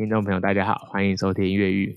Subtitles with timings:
[0.00, 1.92] 听众朋友，大家好，欢迎收听《越狱》。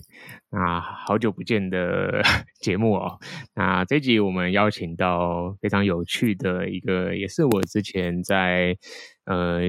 [0.49, 2.21] 那好久不见的
[2.59, 3.17] 节目哦。
[3.55, 8.75] 那这集我们邀请到非常有趣的一个，也是我之前在
[9.23, 9.61] 呃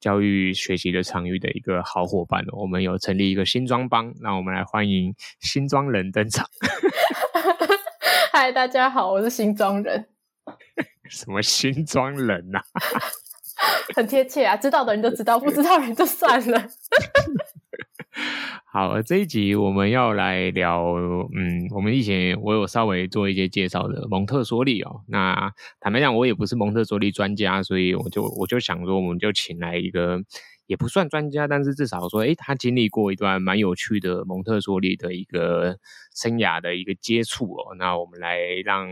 [0.00, 2.62] 教育学习的场域的一个好伙伴哦。
[2.62, 6.46] 我们有成立一个新庄帮，那我们来欢迎新庄人登场。
[8.32, 10.08] 嗨，大家好，我是新庄人。
[11.10, 12.80] 什么新庄人呐、啊？
[13.94, 16.64] 很贴切啊，知道的人就知道，不知道人就算了。
[18.72, 20.82] 好，这一集我们要来聊，
[21.34, 25.02] 嗯，我们以前我有稍微做一些介绍的蒙特梭利哦。
[25.08, 30.20] 那坦白讲，我也不是蒙特梭利专家，所以我就我就想说，我们就请来一个
[30.66, 35.76] 也不算专家，但是至少说，诶，他经历过一段蛮有趣的蒙特梭利的一个
[36.14, 37.74] 生涯的一个接触哦。
[37.78, 38.88] 那我们来让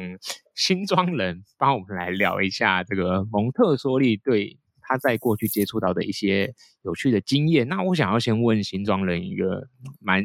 [0.55, 4.59] 新庄人帮我们来聊一下这个蒙特梭利对。
[4.83, 9.67] 他在过去接触到的一些有趣的经验，那我想要先问新庄人一个
[10.01, 10.25] 蛮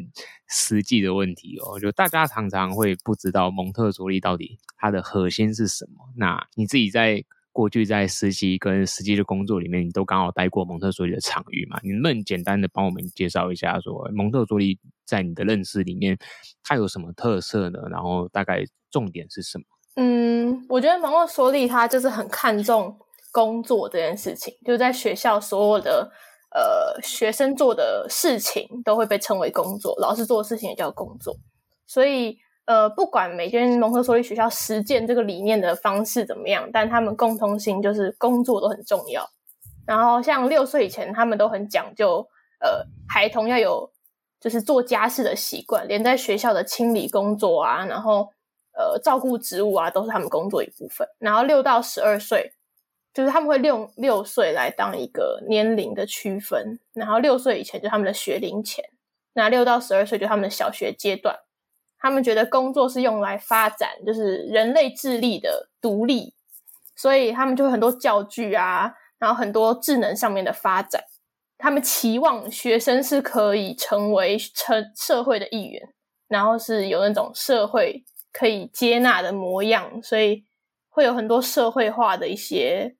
[0.50, 6.05] 实际的问题哦，就大家常常会不知道蒙特梭利到底它的核心是什么。
[6.16, 11.80] 那你自己在过去在实习跟实际的工作里面，你都刚好待过蒙特梭利的场域嘛？
[11.81, 16.17] 你能不能简单的帮我们介绍一下，说蒙特梭利在你的认识里面
[16.63, 17.80] 它有什么特色呢？
[17.89, 19.63] 然后大概重点是什么？
[19.95, 22.95] 嗯，我觉得蒙特梭利它就是很看重。
[23.31, 26.11] 工作这件事情，就是在学校所有的
[26.56, 31.36] 呃学生做的事情都会被称为工作，老师做的事情也叫工作。
[31.86, 39.30] 所以呃，不管每间蒙特梭利学校实践这个理念的方式怎么样，但他们共通性就是工作都很重要。
[39.86, 42.28] 然后像六岁以前，他们都很讲究
[42.59, 43.89] 呃孩童要有
[44.41, 48.28] 就是做家事的习惯，连在学校的清理工作啊，然后
[48.74, 51.07] 呃照顾植物啊，都是他们工作一部分。
[51.19, 52.51] 然后六到十二岁。
[53.17, 58.85] 就是他们会用六岁来当一个年龄的区分，然后六岁以前就他们的学龄前，
[59.33, 61.35] 那六到十二岁就他们的小学阶段。
[61.97, 66.35] 他们觉得工作是用来发展，就是人类智力的独立，
[66.95, 71.03] 所以他们就会很多教具啊，然后很多智能上面的发展。
[71.57, 75.81] 他们期望学生是可以成为成社会的一员，
[76.27, 80.44] 然后是有那种社会可以接纳的模样，所以
[80.88, 82.95] 会有很多社会化的一些。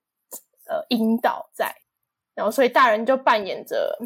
[0.68, 1.74] 呃，引导在，
[2.34, 3.98] 然后所以大人就扮演着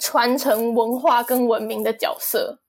[0.00, 2.60] 传承文化跟文明的角色，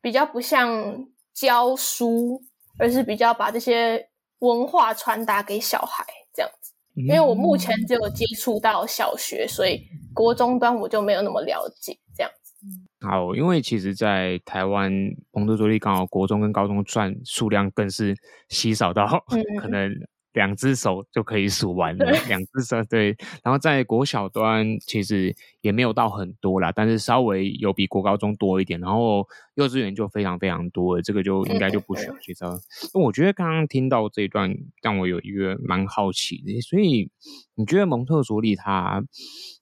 [0.00, 2.42] 比较不像教书，
[2.78, 6.72] 而是比较把这些文化传达给小孩这样子。
[6.96, 12.52] 因为我目前只有接触到小学，所以国中端我就没有那么了解这样子。
[13.00, 14.92] 好，因为其实，在台湾
[15.30, 18.16] 蒙特梭利刚好国中跟高中算数量更是
[18.48, 19.06] 稀少到
[19.60, 19.92] 可能。
[20.34, 23.16] 两只手就可以数完了，两只手对。
[23.42, 28.78] 然后在国小端其实也没有到很多啦，但是稍微有比国高中多一点。
[28.80, 32.50] 然后幼稚园就非常非常多了，这个就应该就不需要介绍。
[32.92, 37.10] 我觉得刚刚听到这一段让我有一个蛮好奇的，所以
[37.54, 39.02] 你觉得蒙特梭利他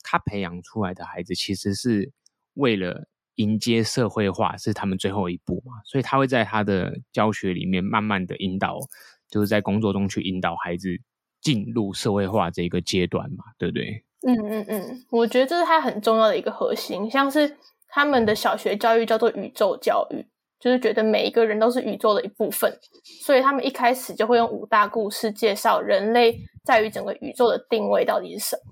[0.03, 2.11] 他培养出来的孩子，其实是
[2.55, 5.73] 为了迎接社会化，是他们最后一步嘛？
[5.85, 8.79] 所以他会在他的教学里面慢慢的引导。
[9.33, 10.91] 就是在工作中去引导孩子
[11.41, 14.05] 进入社会化这个阶段嘛，对不对？
[14.25, 17.11] 嗯嗯嗯，我觉得这是他很重要的一个核心。
[17.11, 17.57] 像是
[17.89, 20.25] 他们的小学教育叫做宇宙教育，
[20.61, 22.73] 就是觉得每一个人都是宇宙的一部分，
[23.25, 28.63] 所以他们一开始就会用五大故事介绍人类在于整个宇宙的定位到底是什么，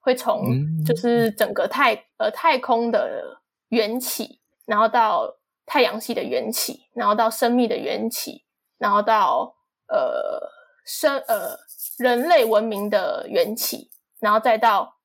[0.00, 0.40] 会从
[0.86, 5.28] 就是整个太呃太空的缘起，然后到
[5.66, 8.44] 太阳系的缘起，然后到生命的缘起，
[8.78, 9.55] 然后到
[9.88, 10.40] 呃，
[10.84, 11.56] 生呃，
[11.98, 14.96] 人类文明的缘起，然后再到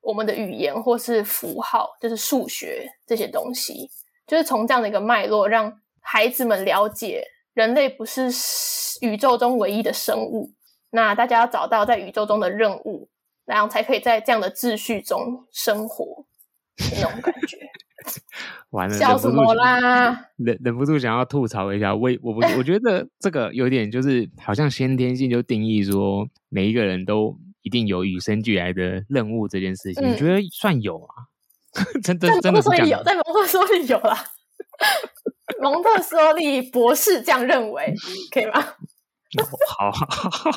[0.00, 3.90] 我们的语言或是符号，就是数学这些东西，
[4.26, 8.30] 就是从这样的一个脉络，让孩子们了解人类不是
[9.00, 10.52] 宇宙中唯一的生物。
[10.90, 13.10] 那大家要找到在宇宙中的任务，
[13.44, 16.24] 然后才可以在这样的秩序中生活，
[16.94, 17.58] 那种感觉。
[18.70, 20.10] 完了，笑什么啦？
[20.36, 31.28] 忍忍不住想要吐槽一下，我我不我觉得这个有点就是好像先天性就定义说每一个人都一定有与生俱来的任务这件事情，你、嗯、觉得算有啊？
[32.02, 34.16] 真的真的说有，在蒙特梭利有啦。
[35.60, 37.94] 蒙特梭利博士这样认为，
[38.32, 38.62] 可以吗？
[39.76, 40.50] 好， 好，好，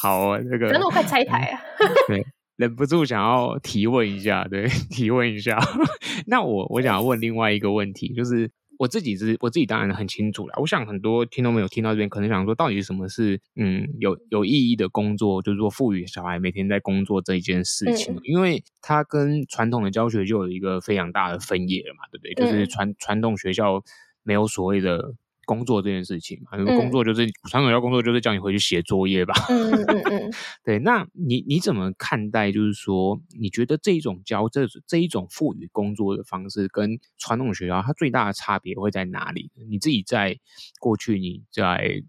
[0.00, 1.60] 好啊，这个真的我快拆台啊！
[2.06, 2.24] 对，
[2.58, 5.58] 忍不住想要提问一下，对， 提问一下。
[6.28, 8.50] 那我我想要问另外一个问题，就是。
[8.80, 10.54] 我自己是，我自己当然很清楚了。
[10.60, 22.34] 我想很多听众没有听到这边，可能想说，到底什么是嗯有有意义的工作，就是说赋予小孩每天在工作这一件事情，嗯、因为它跟传统的教学就有一个非常大的分野了嘛，对不对？
[22.34, 23.82] 嗯、就是传传统学校
[24.22, 25.12] 没有所谓的。
[25.48, 29.32] 工作这件事情嘛，因为工作就是传统要工作，就是叫你回去写作业吧。
[29.48, 30.30] 嗯嗯嗯，
[30.62, 30.78] 对。
[30.80, 32.52] 那你你怎么看待？
[32.52, 39.50] 就是说，你觉得这一种教这这一种赋予工作的方式，跟传统学校它最大的差别会在哪里？
[39.70, 40.38] 你自己在
[40.78, 42.02] 过去你在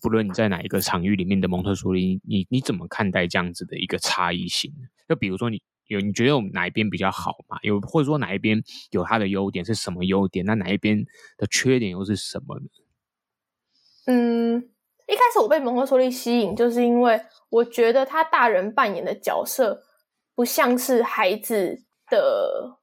[0.00, 4.72] 不论你在哪一个场域里面的蒙特梭利，你你怎么看待这样子的一个差异性？
[5.06, 5.60] 就比如说你。
[5.92, 7.58] 有你觉得有哪一边比较好吗？
[7.62, 8.60] 有或者说哪一边
[8.90, 10.44] 有它的优点是什么优点？
[10.44, 11.04] 那哪一边
[11.36, 12.66] 的缺点又是什么呢？
[14.06, 14.56] 嗯，
[15.06, 19.82] 一开始我被蒙特梭利吸引，就是因为我觉得他大人扮演的角色
[20.34, 22.78] 不像是孩子的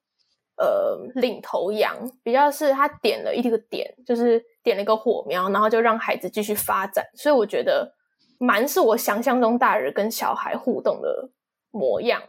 [0.56, 7.04] 呃领头羊，比较是他点了一个点，就是点了一个火苗，然后就让孩子继续发展。
[7.16, 7.94] 所以我觉得
[8.38, 11.30] 蛮是我想象中大人跟小孩互动的
[11.72, 12.22] 模样。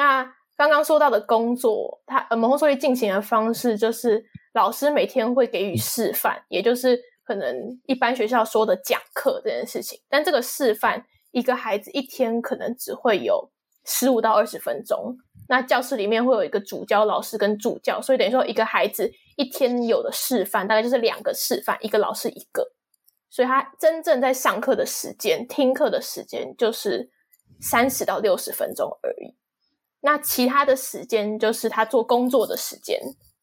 [0.00, 0.24] 那
[0.56, 4.24] 刚刚说到的工作，他呃蒙特梭利进行的方式就是
[4.54, 7.54] 老师每天会给予示范，也就是可能
[7.84, 10.00] 一般学校说的讲课这件事情。
[10.08, 13.50] 但这个示范，一个孩子一天可能只会有
[13.84, 15.18] 十五到二十分钟。
[15.50, 22.72] 那教室里面会有一个主教老师跟助教，所以等于说一个孩子一天有的示范大概就是两个示范，一个老师一个。
[23.28, 27.10] 所以他真正在上课的时间、听课的时间就是
[27.60, 29.36] 三十到六十分钟而已。
[30.02, 32.98] 那其他的时间就是他做工作的时间，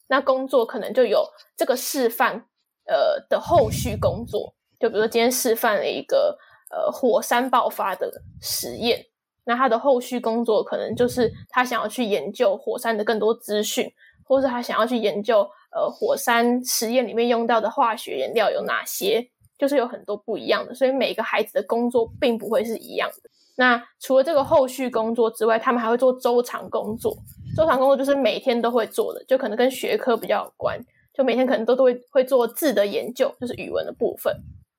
[0.08, 1.24] 那工作可能就有
[1.56, 2.46] 这个示范，
[2.86, 6.38] 呃的后续工作，就比如说今天示范了一个
[6.72, 8.12] 呃火山爆发的
[8.42, 9.06] 实验，
[9.46, 13.92] 那他的后续工作可能就是他想要去研究火山的更多资讯，
[14.24, 23.30] 或是他想要去研究呃火山实验里面用到的化学原料有哪些，就是有很多不一样的，所以每个孩子的工作并不会是一样的。
[23.60, 27.18] 那除了这个后续工作之外，他们还会做周长工作。
[27.56, 30.80] 周长工作就是每天都会做的，就可能跟学科比较有关，
[31.12, 34.32] 就每天可能都都会会做字的研究，就是语文的部分。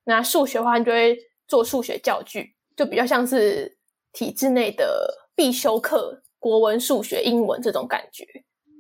[0.04, 3.76] 那数学的话，你就会做数学教具，就比较像是
[4.12, 8.24] 体制内的必修课，国文、数学、英文这种感觉。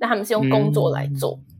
[0.00, 1.58] 那他们是用工作来做，嗯、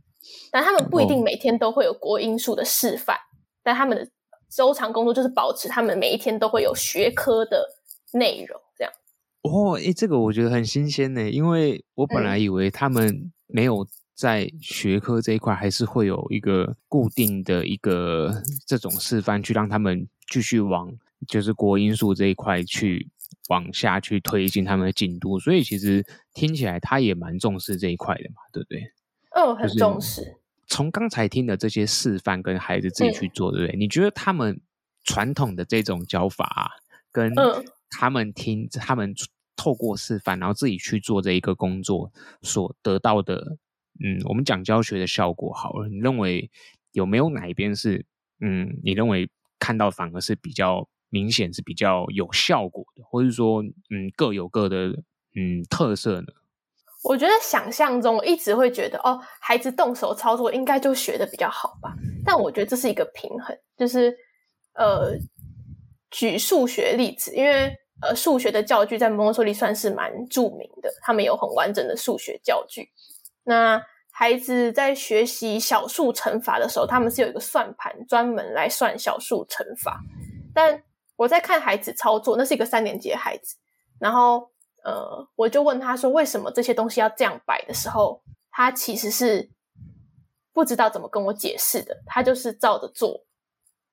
[0.49, 3.19] 但他们不一定每天都会有国英数的示范，哦、
[3.61, 4.07] 但他们的
[4.49, 7.78] 周长工作就是保持他们每一天都会有学科的。
[8.13, 8.93] 内容这样
[9.41, 20.93] 哦，哎，这个我觉得很新鲜呢，因为我本来以为他们没有在学科这一块，还是会有一个固定的一个这种示范，去让他们继续往
[21.25, 23.07] 就是国音数这一块去
[23.47, 28.91] 往下去推进他们的进度，所以其实听起来他也蛮重视这一块的嘛，对不对？
[29.31, 30.35] 嗯，很重视。
[30.67, 33.77] 从刚才听的这些示范跟孩子自己去做，对不对？
[33.77, 34.59] 你觉得他们
[35.05, 36.67] 传统的这种教法啊，
[37.09, 37.65] 跟嗯。
[37.89, 39.13] 他们听，他们
[39.55, 43.57] 透过示范，然后自己去做这一个工作所得到的，
[43.99, 45.89] 嗯，我们讲教学的效果好了。
[45.89, 46.49] 你认为
[46.93, 48.05] 有没有哪一边是，
[48.39, 54.87] 嗯，你认为看到反而是比较明显，是比较有效果的，或者说，嗯，各有各的，
[55.35, 56.27] 嗯，特色呢？
[57.03, 61.93] 我觉得想象中，我一直会觉得，哦，孩子动手操作应该就学得比较好吧。
[62.23, 64.15] 但我觉得这是一个平衡，就是，
[64.75, 65.17] 呃。
[66.11, 72.89] 举数学例子，因为呃，数学的教具在蒙特梭利算是蛮著名的，他们有很完整的数学教具。
[73.43, 79.99] 那孩子在学习小数乘法的时候，他们是有一个算盘专门来算小数乘法。
[80.53, 80.81] 但
[81.17, 83.57] 我在看孩子操作，那是一个三年级的孩子，
[83.99, 84.49] 然后
[84.85, 89.49] 呃，我就问他说，为什么这些东西要这样摆的时候，他其实是
[90.53, 93.25] 不知道怎么跟我解释的，他就是照着做，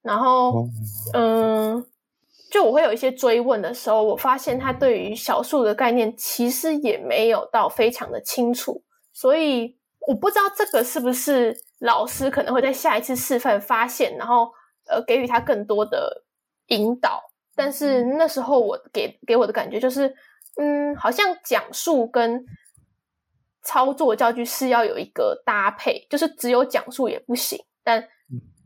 [0.00, 0.68] 然后
[1.12, 1.74] 嗯。
[1.74, 1.86] 呃
[2.56, 8.82] 就我会有一些追问的时候，我发现他对于小数的概念其实也没有到非常的清楚，
[9.12, 9.76] 所以
[10.08, 14.50] 我不知道这个是不是老师可能会在下一次示范发现，然后
[14.88, 16.24] 呃给予他更多的
[16.68, 17.22] 引导。
[17.54, 20.16] 但是那时候我给给我的感觉就是，
[20.56, 22.42] 嗯，好像讲述跟
[23.60, 28.08] 操作教具是要有一个搭配，就是只有讲述也不行，但。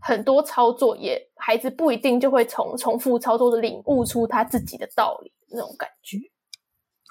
[0.00, 6.18] 很多操作也，孩子不一定就会从重复操作的领悟出他自己的道理那种感觉。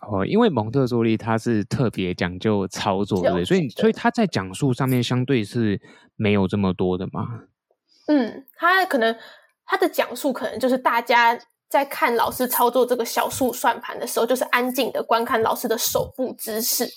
[0.01, 3.45] 哦，因为蒙特梭利他是特别讲究操作，对不对？
[3.45, 5.81] 所以，所以他在讲述上面相对是
[6.15, 7.43] 没有这么多的嘛。
[8.07, 9.15] 嗯，他可能
[9.65, 16.87] 他的讲述可能就是大家在看老师操作这个小数算盘的时候，就是安静的观看老师的手部姿势，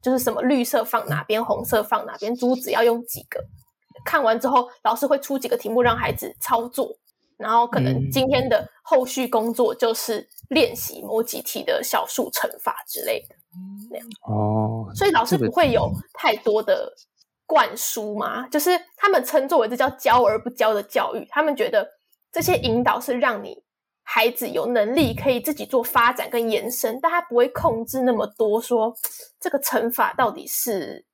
[0.00, 3.44] 就是什么绿色放哪边，红色放哪边，珠子要用几个。
[4.04, 6.94] 看完之后，老师会出几个题目让孩子操作，
[7.36, 13.34] 然后可能今天的后续工作就是练习某几题的小数乘法之类的。
[13.90, 16.92] 那样哦，所以老师不会有太多的
[17.46, 21.86] 灌输嘛，就是他们称作为这叫教而不教的教育，他们觉得
[22.30, 23.62] 这些引导是让你。
[24.04, 28.96] 孩子有能力可以自己做发展跟延伸，但他不会控制那么多说，说
[29.40, 31.06] 这个乘法到底是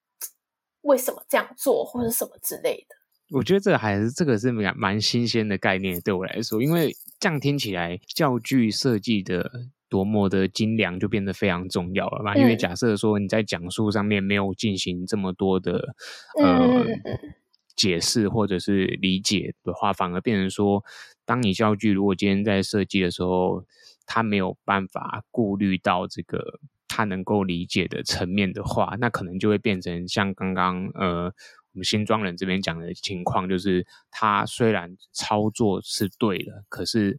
[0.82, 2.96] 为什么这样做，或者什么之类的。
[3.36, 9.50] 我觉得这个还是这个是蛮蛮新鲜的概念，对我来说，因为这样听起来教具设计的
[9.88, 12.36] 多么的精良，就变得非常重要了嘛。
[12.36, 15.94] 因为假设说你在讲述上面没有进行这么多的
[16.42, 16.84] 呃。
[17.04, 17.34] 嗯
[17.78, 20.82] 解释或者是理解的话，反而变成说，
[21.24, 23.64] 当你教具如果今天在设计的时候，
[24.04, 26.58] 他没有办法顾虑到这个
[26.98, 37.16] 他能够理解的层面的话，那可能就会变成像刚刚呃我们新庄人这边讲的情况，就是他虽然操作是对的，可是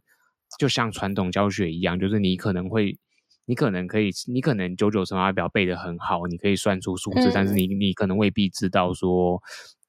[0.58, 2.98] 就像传统教学一样，就是你可能会，
[3.46, 9.42] 你可能可以，你可能九九乘法表背得很好，你可以算出数字，嗯、但是你你可能未必知道说。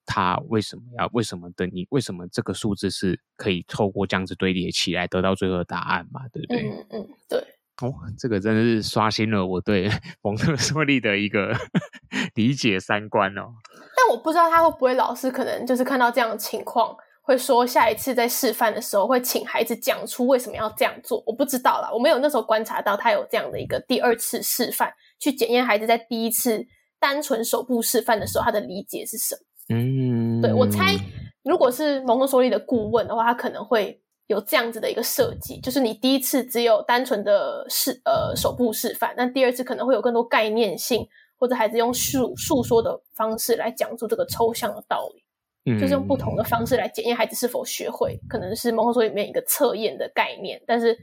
[0.04, 1.10] 他为什么要？
[1.14, 1.66] 为什么的？
[1.68, 6.28] 你为什么这个数字是可以透过这样子堆叠起来得到最后的答案嘛？
[6.34, 6.68] 对不对？
[6.68, 7.40] 嗯嗯，对。
[7.82, 9.90] 哦，这个真的是刷新了我对
[10.22, 11.54] 蒙特梭利的一个
[12.36, 13.54] 理解三观哦。
[13.96, 21.24] 但我不知道他会不会老师可能就是看到这样的情况，会说下一次在示范的时候会请孩子讲出为什么要这样做。
[21.26, 26.66] 我不知道啦，我没有那时候观察到他有这样的一个第二次示范，去检验孩子在第一次
[27.00, 29.42] 单纯手部示范的时候他的理解是什么。
[29.76, 30.98] 嗯，对，我猜，
[31.44, 41.06] 如果是蒙特梭利的顾问的话，他可能会有这样子的一个设计，就是你第一次只有单纯的示呃手部示范，那第二次可能会有更多概念性，
[41.38, 50.98] 或者孩子用述述说的方式来讲述这个抽象的道理，嗯，就是用不同的方式来检验孩子是否学会，可能是蒙特梭利里面一个测验的概念，但是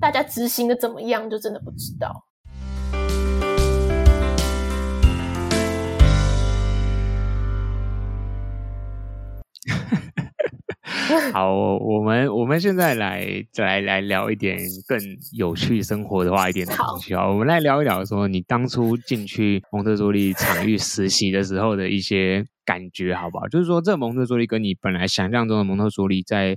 [0.00, 2.10] 大家执行的怎么样，就真的不知道。
[11.32, 14.98] 好，我们我们现在来来来聊一点更
[15.32, 17.28] 有趣生活的话一点的东西啊。
[17.28, 23.46] 我们来聊一聊说你当初进去蒙特梭利场域实习的时候的一些感觉，好不好？
[23.48, 26.56] 就是说，这蒙特梭利跟你本来想象中的蒙特梭利在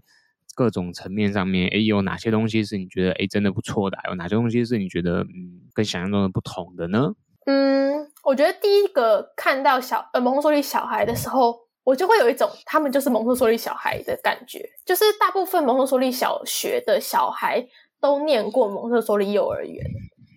[0.55, 3.97] 各种层面上面，哎，有哪些东西是你觉得哎真的不错的？
[4.09, 7.13] 有哪些东西是你觉得嗯跟想象中的不同的呢？
[7.45, 11.66] 嗯，我觉得第一个看到小呃蒙特梭利小孩的时候。
[11.88, 17.65] 我就会有一种他们就是蒙特梭利小孩的感觉，就是大部分蒙特梭利小学的小孩
[18.01, 19.86] 都念过蒙特梭利幼儿园，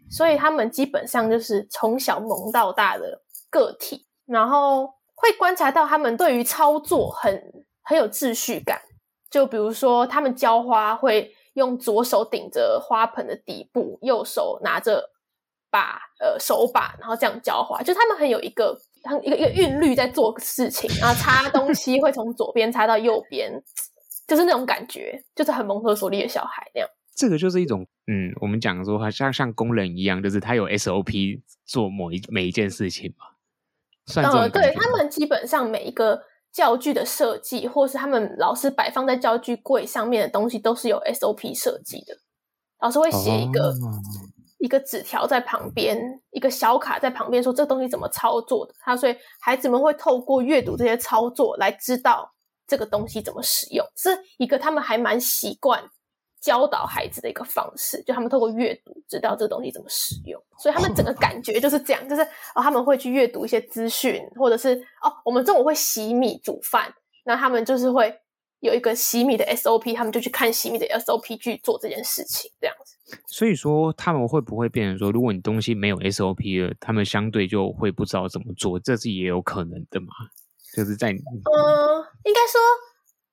[0.09, 7.43] 所以他们基本上就是从小蒙到大的个体，然后会观察到他们对于操作很
[7.83, 8.81] 很有秩序感。
[9.29, 15.11] 就比如说，他们浇花会用左手顶着花盆的底部，右手拿着
[15.69, 18.79] 把呃手把，然后这样浇花，就他们很有一个。
[19.03, 23.53] 他一个一个韵律在做事情，然后擦东西会从左边擦到右边，
[24.27, 26.89] 就是那种感觉，就是很蒙特梭利的小孩那样。
[27.15, 33.27] 这个就是一种，嗯，我们讲说，好像像工人一样，就是他有 SOP 做某一每一件事情嘛。
[34.07, 42.17] 算对，他们基本上每一个教具的设计，或是他们老师摆放在教具柜上面的东西，都是有 SOP 设计的。
[42.81, 43.73] 老师会写一个。
[44.61, 45.99] 哦一个纸条在旁边，
[46.31, 48.75] 一个小卡在旁边，说这个东西怎么操作的。
[48.79, 52.31] 他所以孩子们会透过阅读这些操作来知道
[52.67, 55.83] 这个东西怎么使用，是一个他们还蛮习惯
[56.41, 58.03] 教导孩子的一个方式。
[58.05, 62.23] 就他们透过阅读知道这个东西怎么使用，所以他们整个感觉就是这样，就是
[62.55, 66.93] 哦，他们会去阅读一些资讯，或者是哦，我们中午会洗米煮饭，
[67.25, 68.15] 那他们就是会。
[68.61, 72.95] 有一个洗米的 SOP，他们就去看洗米的 SOP 去做这件事情，这样子。
[73.27, 80.09] 所以说，他们会不会变成说，如果你东西没有 SOP 了，他们相对就会不知道怎么做，这是也有可能的嘛？
[80.77, 81.17] 就是在嗯，
[82.25, 82.61] 应该说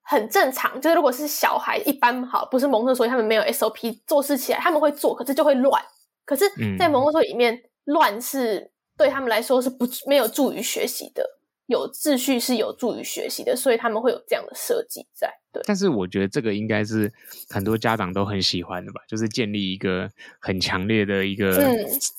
[0.02, 0.82] 很正常。
[0.82, 5.82] 就是如果是小孩，一般好，不是蒙特梭利，他们没有 SOP 做事起来，他们会做，可是就会乱。
[6.26, 6.46] 可是，
[6.78, 11.37] 在蒙特梭利里面，乱是对他们来说是不没有助于学习的。
[11.68, 15.32] 有秩序是有助于学习的，所以他们会有这样的设计在。
[15.52, 17.12] 对，但是我觉得这个应该是
[17.50, 20.10] 很多家长都很喜欢的吧，就是建立一个
[20.40, 21.74] 很强烈的一个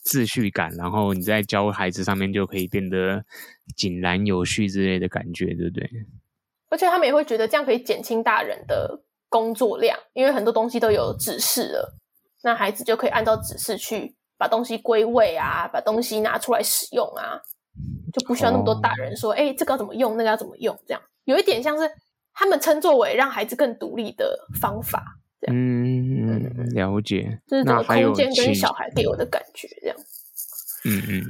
[0.05, 3.25] 秩序感，嗯、然后你在教孩子上面就可以变得
[3.77, 5.91] 井然有序之类的感觉，对不对？
[6.71, 9.01] 而且他们也会觉得这样可以减轻大人的
[9.31, 11.97] 工作量，因为很多东西都有指示了，
[12.43, 17.41] 那孩子就可以按照指示去把东西归位啊，把东西拿出来使用啊，
[18.13, 21.91] 就不需要那么多大人说，哎、哦，这个要怎么用，那个要怎么用，这样有一点像是
[22.33, 25.05] 他们称作为让孩子更独立的方法。
[25.41, 27.41] 这样嗯，了解。
[27.47, 29.97] 就是整个空间跟小孩给我的感觉，这样。
[30.85, 31.25] 嗯嗯。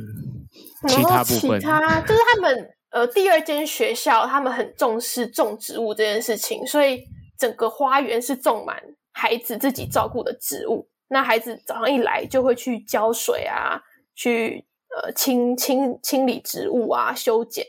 [0.88, 7.02] 然后其他就是他们呃第二间学校，他们很重视种植物这件事情，所以
[7.36, 10.88] 整个花园是种满孩子自己照顾的植物。
[11.08, 13.80] 那孩子早上一来就会去浇水啊，
[14.14, 14.64] 去
[15.02, 17.66] 呃清清清理植物啊，修剪。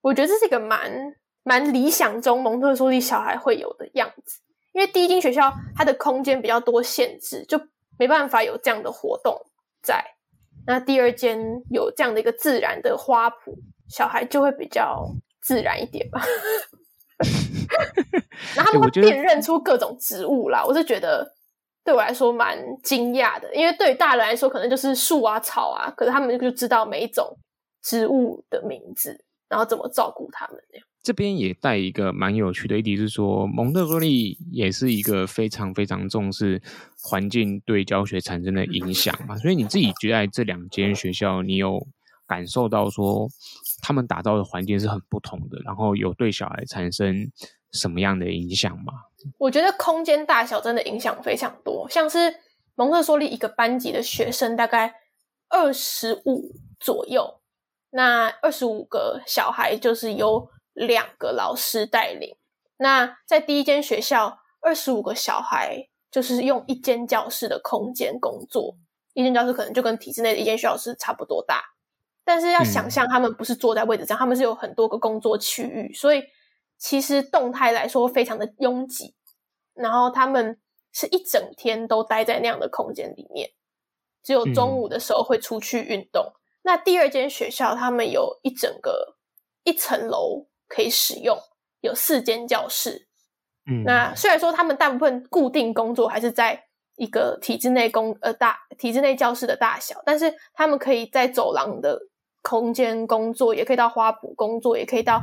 [0.00, 4.40] 我觉得这是一个蛮蛮理想中蒙特梭利小孩会有的样子。
[4.72, 7.60] 因为第一间学校它的空间比较多限制，就
[7.98, 9.36] 没办法有这样的活动
[9.82, 10.04] 在。
[10.66, 13.56] 那第二间有这样的一个自然的花圃，
[13.88, 15.08] 小孩就会比较
[15.40, 16.22] 自然一点吧。
[18.54, 21.34] 然后他们会辨认出各种植物啦，我是觉得
[21.88, 27.34] 对我来说蛮惊讶的，因为对于大人来说可能就是树啊草啊，可是他们就知道每一种
[27.82, 30.86] 植物的名字，然后怎么照顾他们那样。
[31.02, 36.60] 这边也带一个蛮有趣的一点，是说蒙特梭利也是一个非常非常重视
[37.02, 41.86] 环境对教学产生的影响嘛，所以你自己觉得这两间学校，你有
[42.26, 43.26] 感受到说
[43.80, 47.32] 他们打造的环境是很不同的，然后有对小孩产生
[47.72, 48.92] 什么样的影响吗？
[49.38, 52.34] 我觉得空间大小真的影响非常多，像是
[52.74, 54.94] 蒙特梭利一个班级的学生大概
[55.48, 57.40] 二十五左右，
[57.90, 62.36] 那二十五个小孩就是由两个老师带领。
[62.76, 68.76] 那在第一间学校，二十五个小孩就是用一间教室的空间工作。
[69.14, 71.64] 一间教室可能就跟体制内的一间学校是差不多大，
[72.24, 76.22] 但是要想象他们不是坐在位置上，他们是有很多个工作区域，所以
[76.78, 79.14] 其实动态来说非常的拥挤。
[79.74, 80.58] 然后他们
[80.92, 83.50] 是一整天都待在那样的空间里面，
[84.22, 86.32] 只有中午的时候会出去运动。
[86.62, 89.16] 那第二间学校，他们有一整个
[89.64, 90.46] 一层楼。
[90.70, 91.34] 可以使用，
[91.80, 93.08] 有四间教室，
[93.66, 96.62] 嗯，那虽然说他们大部分固定工作还是在
[96.96, 101.98] 一个体制内工呃大体制内教室的大小，但是他们可以在走廊的
[102.42, 105.22] 空间工作，也可以到花圃工作，也可以到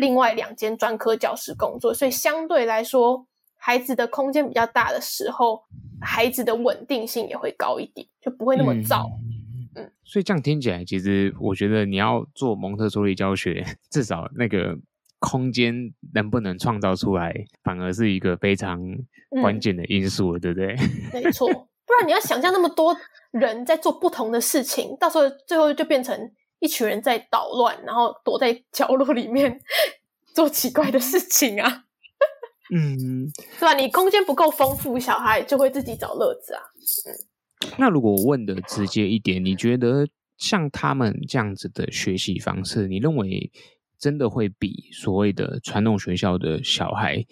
[0.00, 5.62] 另外两间专科教室工作，所以相对来说，孩子的空间比较大的时候，
[6.00, 9.06] 孩子的稳定性也会高一点，就不会那么燥。
[9.06, 14.76] 嗯嗯，所以这样听起来，其实我觉得你要做蒙特梭利教学， 至少那个
[15.20, 15.72] 空间
[16.12, 17.32] 能不能创造出来，
[17.62, 18.80] 反而是一个非常
[19.42, 20.74] 关键的因素，嗯、对不对？
[21.14, 22.96] 没错，不然你要想象那么多
[23.30, 26.18] 人在做不同的事情，到时候最后就变成
[26.60, 29.60] 一群人在捣乱，然后躲在角落里面
[30.34, 31.84] 做奇怪的事情啊。
[32.72, 33.26] 嗯，
[33.58, 33.74] 是吧？
[33.74, 36.62] 你空间不够丰富，小孩就会自己找乐子啊。
[37.08, 37.74] 嗯。
[37.76, 40.06] 那如果我问的直接一点，你觉得
[40.38, 43.50] 像他们这样子的学习方式，你认为
[43.98, 47.26] 真的会比所谓的传统学校的小孩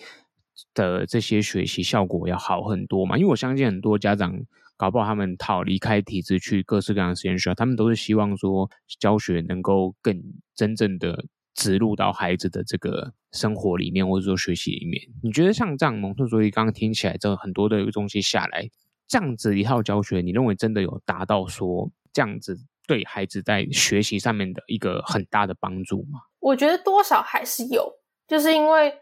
[0.74, 3.16] 的这些学习效果要好很多吗？
[3.16, 4.34] 因为我相信很多家长
[4.78, 10.22] 搞不好他们讨离开体制去各式各样的实验学校，他们都是希望说教学能够更
[10.54, 15.02] 真正的植入到孩子的这个生活里面，或者说学习里面。
[15.22, 18.70] 你觉得像这样蒙特梭利刚刚听起来，这很多的东西下来。
[19.08, 26.20] 这样子一套教学，你认为真的有达到说这样子对孩子在学习上面的一个很大的帮助吗？
[26.40, 27.90] 我觉得多少还是有，
[28.28, 28.92] 就是因为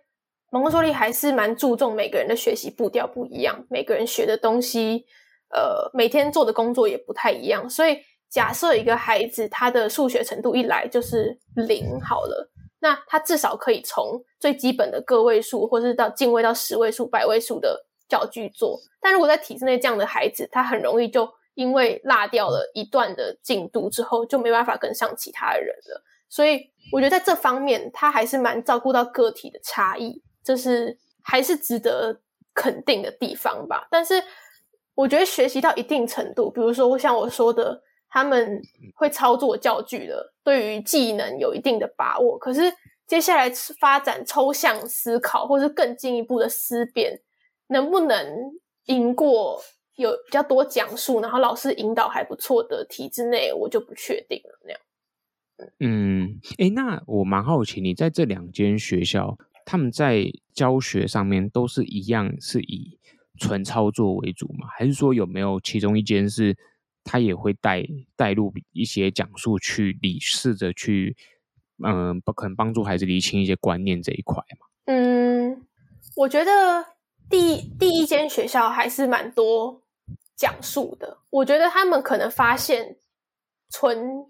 [0.50, 5.06] 蒙特梭利还是蛮注重每个人的学习步调不一样，每个人学的东西，
[5.50, 17.84] 呃，每天做的工作也不太一样，所以假设一个孩子他的数学程度一来就是零好了，那他至少可以从最基本的个位数，或是到进位到十位数、百位数的。
[18.08, 26.00] 教具做，但如果在体制内这样的孩子，他很容易就因为落掉了一段的进度之后，就没办法跟上其他人了。
[26.28, 32.20] 所以我觉得在这方面，他还是蛮照顾到个体的差异，这是还是值得
[32.54, 33.88] 肯定的地方吧。
[33.90, 34.22] 但是
[34.96, 38.60] 我觉得学习到一定程度，比如说像我说的，他们
[38.96, 42.62] 会操作教具的，对于技能有一定的把握，可是
[43.06, 47.20] 接下来发展抽象思考，或是更进一步的思辨。
[47.68, 48.16] 能不能
[48.84, 49.60] 赢过
[49.96, 54.60] 有比较多讲述，然后老师引导还不错的体制内，我就不确定了。
[54.64, 54.80] 那样，
[55.80, 62.96] 嗯，诶，那我蛮好奇，你在这两间学校，他们在教学上面都是一样，是以
[63.36, 64.66] 纯操作为主吗？
[64.76, 66.56] 还是说有没有其中一间是
[67.04, 71.16] 他也会带带入一些讲述去理试着去，
[71.84, 74.66] 嗯，不可能帮助孩子理清一些观念这一块嘛？
[74.86, 75.66] 嗯，
[76.16, 76.86] 我觉得。
[77.28, 79.82] 第第一间学校还是蛮多
[80.36, 81.18] 讲述的。
[81.28, 82.98] 我觉得他们可能发现
[83.68, 84.24] 纯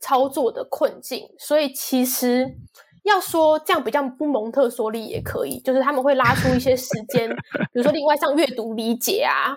[0.00, 2.58] 操作的困境，所以其实
[3.04, 9.56] 要说这样比较不蒙特梭利也可以，就是他们会拉出一些时间，比如说另外像阅读理解啊，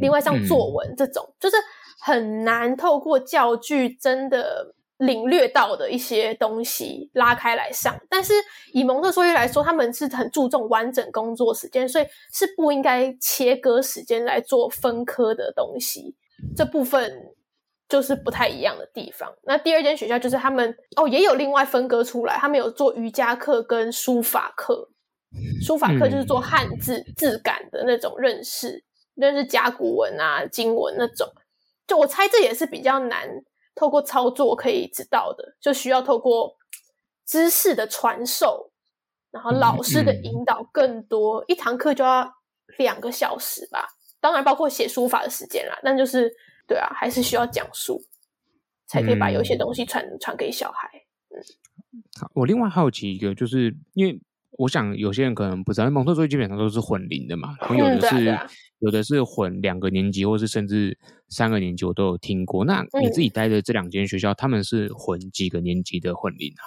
[0.00, 1.56] 另外像作文这种，就是
[2.00, 4.74] 很难透过教具真的。
[4.98, 8.32] 领略到的一些东西拉开来上，但是
[8.72, 16.14] 以蒙特梭利来说，他们是很注重完整工作时间，所以是不应该切割时间来做分科的东西。
[16.56, 17.33] 这部分
[17.88, 19.32] 就是不太一样的地方。
[19.42, 24.90] 那第二间学校就是他们哦，也有另外分割出来，他们有做瑜伽课跟书法课。
[25.60, 31.28] 书法课就是做汉字、嗯、字感的那种认识，认识甲骨文啊、经文那种。
[31.86, 33.28] 就我猜这也是比较难。
[33.76, 36.54] 透过操作可以知道的，就需要透过
[37.26, 38.70] 知识的传授，
[39.32, 41.44] 然后老师的引导更多。
[41.48, 42.32] 一堂课就要
[42.78, 43.88] 两个小时吧，
[44.20, 45.76] 当然包括写书法的时间啦。
[45.82, 46.32] 但就是
[46.66, 48.00] 对啊，还是需要讲述，
[48.86, 50.88] 才可以把有些东西传传、嗯、给小孩。
[51.30, 51.42] 嗯，
[52.20, 54.20] 好，我另外好奇一个，就是因为。
[54.56, 60.96] 我想有些人可能不知道，蒙特梭利基本上都是混龄的嘛，有的是、嗯啊啊、有的是混两个年级，或是甚至
[61.28, 62.64] 三个年级，我都有听过。
[62.64, 66.62] 那你自己待的这两间学校，嗯、他们是混几个年级的混龄啊？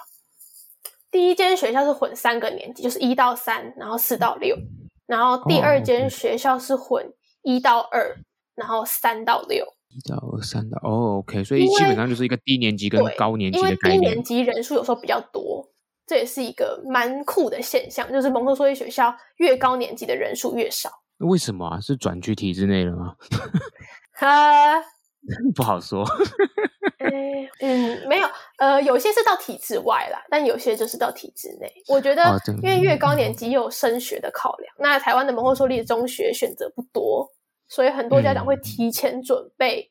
[1.10, 4.54] 第一间学校是混三个年级，就是一到三，然后四到六，
[5.06, 8.18] 然后第二间学校是混一到二，
[8.54, 13.94] 然后三到六，一到二三的哦，OK，所以基本上就是一个低年级跟高年级的概念。
[13.96, 15.68] 因为低年级人数有时候比较多。
[16.06, 20.88] 这也是一个蛮酷的现象，就是蒙特梭利学校越高年级的人数越少。
[21.18, 21.78] 为什么啊？
[21.78, 23.14] 是转去体制内了吗？
[24.16, 24.80] 哈，
[25.54, 26.02] 不好说。
[27.00, 31.70] 欸、嗯，没有，呃，有些是到体制外啦，但有些就是到体制内。
[31.88, 37.30] 我觉得，因为越高年级又有升学的考量，那台湾的蒙特梭利中学选择不多，
[37.68, 39.82] 所以很多家长会提前准备。
[39.82, 39.90] 嗯、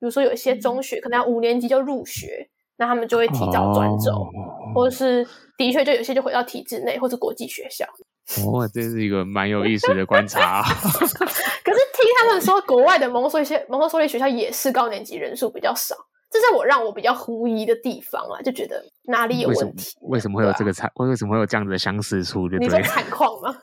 [0.00, 2.50] 比如说，有一些中学可能要五年级就入学。
[2.76, 5.24] 那他们就会提早转走，哦、或者是
[5.56, 7.86] 的确就有些就回到体制内或者国际学校。
[8.44, 10.60] 哦，这是一个蛮有意思的观察。
[10.60, 15.94] 可是听他们说，国外的蒙特梭利蒙特梭利学校也是高年级人数比较少，
[16.34, 19.96] 这是我让我比较狐疑的地方啊，就觉得哪里有问题？
[20.02, 20.90] 为什么，会有这个惨？
[20.96, 22.48] 为什么会有这样子的相似处？
[22.48, 23.56] 对，你说惨况吗？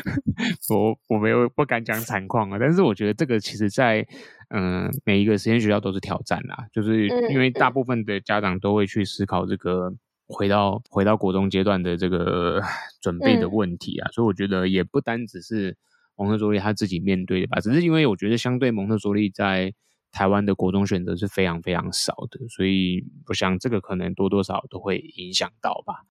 [0.74, 4.06] 我我没有不敢讲惨况啊，但是我觉得这个其实在。
[4.50, 9.92] 嗯，每一个实验学校都是挑战啦，就是因为大部分的家长都会去思考这个
[10.26, 12.58] 回到回到国中阶段的这个
[13.02, 15.76] 准备的问题啊，嗯、所以我觉得也不单只是
[16.16, 19.74] 蒙特梭利他自己面对的吧，只是因为我觉得相对蒙特梭利在
[20.10, 26.04] 台湾的国中选择是非常非常少的，所以我想这个可能多多少少都会影响到吧。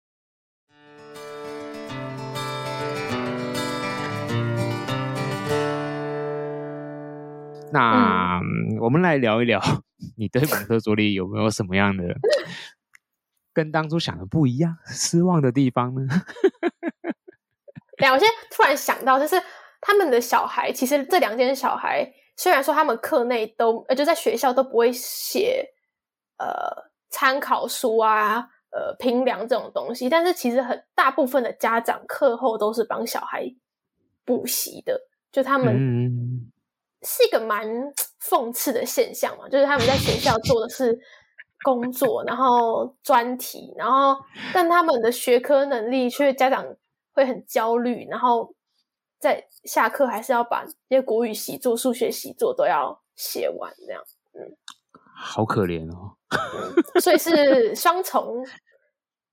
[7.72, 9.60] 那、嗯、我们来聊一聊，
[10.16, 12.04] 你对蒙特梭利有没有什么样的
[13.52, 16.06] 跟当初想的不一样、失望的地方呢？
[17.98, 19.34] 对啊，我现在突然想到，就是
[19.80, 25.66] 他们的小孩，其实这两间小孩虽然说他们课内都呃就在学校都不会写
[26.38, 33.46] 呃参考书啊、呃评量这种东西，但是其实很大部分的家长课后都是帮小孩
[34.24, 35.00] 补习的，
[35.32, 35.74] 就他们。
[35.74, 36.52] 嗯
[37.02, 37.68] 是一个蛮
[38.20, 40.98] 讽刺的现象嘛，就是他们在学校做的是
[41.62, 44.16] 工作，然后专题，然后
[44.52, 46.66] 但他们的学科能力却家长
[47.12, 48.52] 会很焦虑，然后
[49.26, 54.00] 在下课还是要把那些国语习作、数学习作都要写完，这样，
[54.34, 54.56] 嗯，
[55.16, 58.46] 好可怜哦，嗯，所以是双重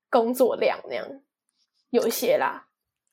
[0.09, 1.07] 工作量那样，
[1.91, 2.65] 有一些啦。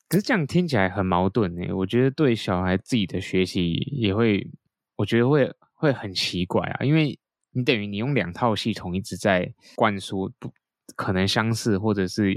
[0.09, 4.49] 可是这样听起来很矛盾呢，我觉得对小孩自己的学习也会，
[4.95, 7.19] 我觉得会会很奇怪啊，因为
[7.51, 10.51] 你等于你用两套系统一直在灌输不
[10.95, 12.33] 可能相似或者是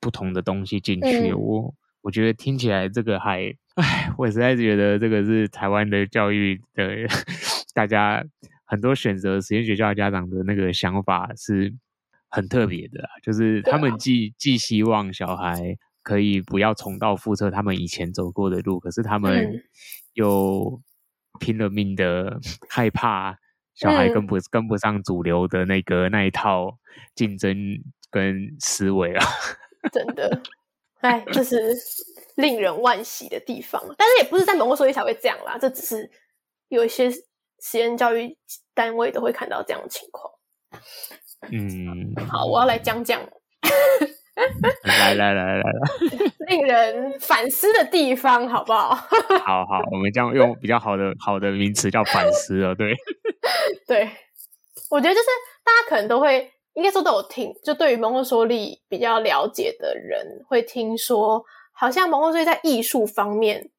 [0.00, 7.06] 不同的东西进去，嗯、我我觉得听起来这个还，唉，我实在觉得这个是台湾的教育的
[7.74, 8.24] 大家
[8.64, 11.74] 很多选择实验学校家长的那个想法是
[12.28, 15.76] 很特别的，就是他们既既希望小孩。
[16.00, 19.62] 可以不要重蹈覆辙，他们以前走过的路，可是他们
[20.14, 20.80] 又
[21.38, 23.36] 拼了命的害怕
[23.74, 26.78] 小孩跟不、嗯、跟不上主流的那个那一套
[27.14, 27.54] 竞争
[28.10, 29.26] 跟思维啊！
[29.92, 30.40] 真的，
[31.00, 31.58] 哎，就是
[32.38, 33.82] 令人惋惜的地方。
[33.98, 36.10] 但是也不是在蒙特梭利才会这样啦，这只是
[36.68, 38.36] 有一些实验教育
[38.74, 40.32] 单位都会看到这样的情况。
[41.52, 43.20] 嗯，好，我要来讲讲。
[44.84, 45.62] 来来来来来，
[46.46, 48.94] 令人反思的地方，好不好？
[49.44, 52.94] 好好，我们这样用比较好的好的名词叫反思了，对
[53.84, 54.08] 对，
[54.90, 55.26] 我觉得就是
[55.64, 61.44] 大家可能都会，应该说都有听，就对于蒙特梭利比较了解的人会听说，
[61.78, 63.70] 好像蒙特梭利在艺术方面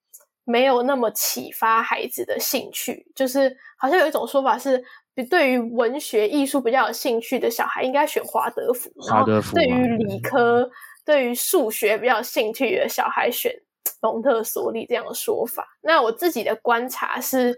[0.43, 4.83] 没有那么启发孩子的兴趣，就是好像有一种说法是。
[5.29, 9.53] 对于文学艺术比较有兴趣的小孩，应该选华德福；华德福。
[9.53, 10.69] 对于理科、
[11.03, 13.53] 对于数学比较有兴趣的小孩，选
[14.01, 15.67] 蒙特梭利这样的说法。
[15.81, 17.49] 那我自己的观察是，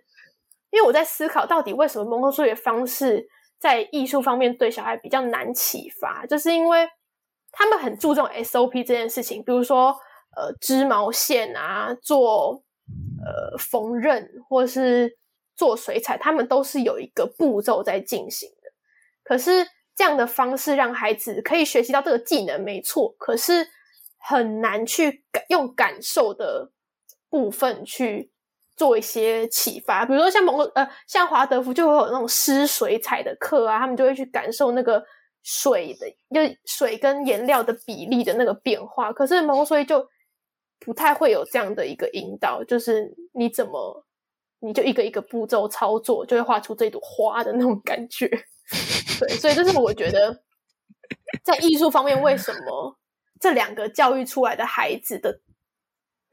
[0.71, 3.27] 因为我在思考到底为什么蒙特梭利的方式
[3.59, 6.89] 在艺术方面对小孩比较难启发，就是因为
[7.51, 9.95] 他们很注重 SOP 这件事情，比如说
[10.35, 12.63] 呃织毛线啊，做
[13.23, 15.17] 呃缝纫或是。
[15.53, 18.71] 做水彩，他们都是有一个步骤在进行的。
[19.21, 23.13] 可是这样的方式让孩子可以学习到这个技能，没错。
[23.19, 23.67] 可是
[24.17, 26.71] 很难去感用感受的
[27.29, 28.31] 部分去
[28.75, 30.03] 做一些启发。
[30.03, 35.03] 比如说像蒙呃，像华德福就会有那种湿水彩的课啊，他们就会去感受那个
[35.43, 39.13] 水的，就水跟颜料的比例的那个变化。
[39.13, 40.03] 可是蒙所以就
[40.81, 44.05] 不太会有这样的一个引导，就是你怎么。
[44.63, 48.27] 你就一个一个步骤操作，就会画出这朵花的那种感觉。
[49.19, 50.39] 对，所以这是我觉得
[51.43, 52.95] 在艺术方面，为什么
[53.39, 55.41] 这两个教育出来的孩子的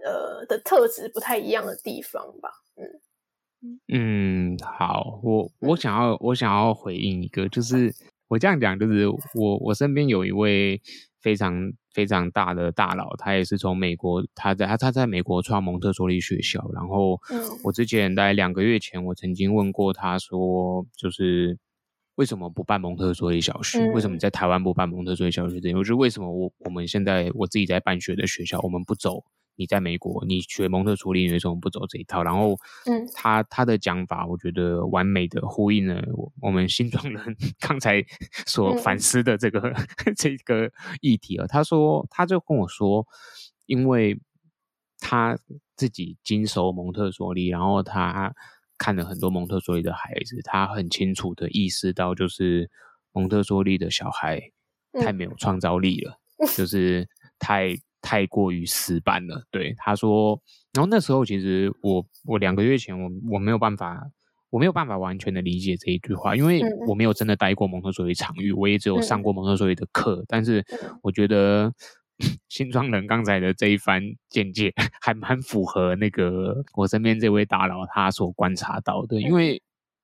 [0.05, 2.51] 呃的特质不太一样的地方吧。
[2.77, 7.91] 嗯嗯，好，我我想要我想要回应一个，就是
[8.29, 10.83] 我这样讲，就是我我身边有一位。
[11.21, 11.53] 非常
[11.99, 16.65] 非常大的大佬，他也是从美国，他在他他在美国创蒙特梭利学校。
[16.73, 17.21] 然后，
[17.65, 21.59] 我之前大概两个月前，我曾经问过他说，就是
[22.15, 23.81] 为什么不办蒙特梭利小学？
[23.81, 25.61] 嗯、为什么在台湾不办蒙特梭利小学？
[25.61, 29.25] 这我觉得为什么我我们现在我自己在办学的学校，我们不走？
[29.59, 32.23] 你在美国，你学蒙特梭利，你为什么不走这一套？
[32.23, 36.01] 然后，嗯，他他的讲法，我觉得完美的呼应了
[36.41, 38.01] 我们新庄人 刚才
[38.47, 41.47] 所反思的这个、嗯、 这个议题啊。
[41.49, 43.05] 他说，他就跟我说，
[43.67, 44.21] 因为
[45.01, 45.37] 他
[45.75, 48.33] 自己经手蒙特梭利，然后他
[48.79, 52.71] 看了很多蒙特梭利的孩子，他很清楚的意识到，就是
[53.11, 54.41] 蒙特梭利的小孩
[55.01, 57.09] 太没有创造力了，嗯、就是
[57.41, 57.77] 太。
[58.01, 60.41] 太过于死板了，对他说。
[60.75, 64.07] 然后那时候其实我我两个月前我我没有办法
[64.51, 70.25] 我没有办法完全的理解这一句话，因为我没有真的待过蒙特梭利场域，我也只有上过蒙特梭利的课。
[70.29, 70.65] 但是
[71.03, 71.73] 我觉得
[72.49, 79.61] 新庄人刚才的这一番见解还蛮符合那个我身边这位大佬他所观察到的，因为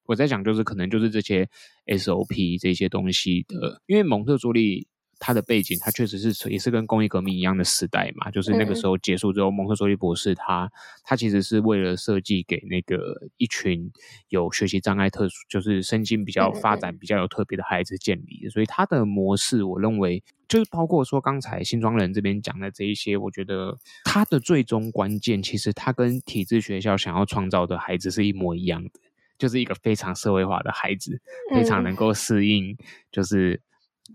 [0.06, 1.48] 我在想就是可能就是这些
[1.86, 4.88] SOP 这些东西的，因为蒙特梭利。
[5.18, 10.70] 他的背景，他确实是也是跟工业革命一样的时代嘛，就是那个时候结束之后，嗯、蒙特梭利博士他
[11.02, 13.90] 他其实是为了设计给那个一群
[14.28, 28.90] 有学习障碍特殊，就是身心比较发展比较有特别的孩子建立的，嗯、所以他的模式，我认为就是包括说刚才新庄人这边讲的这一些，我觉得他的最终关键，其实他跟体制学校想要创造的孩子是一模一样的，
[29.38, 31.20] 就是一个非常社会化的孩子，
[31.54, 32.76] 非常能够适应，
[33.12, 33.60] 就是。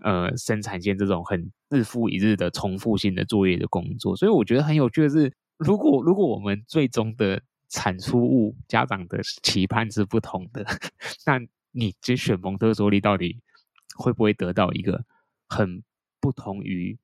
[0.02, 10.64] 呃，生产线这种很日复一日的重复性的作业的工作，所以我觉得很有趣的是，如果如果我们最终的产出物家长的期盼是不同的，
[11.26, 11.40] 那
[11.72, 13.40] 你这选蒙特梭利到底
[13.96, 15.04] 会不会得到一个
[15.48, 15.82] 很
[16.20, 16.98] 不同于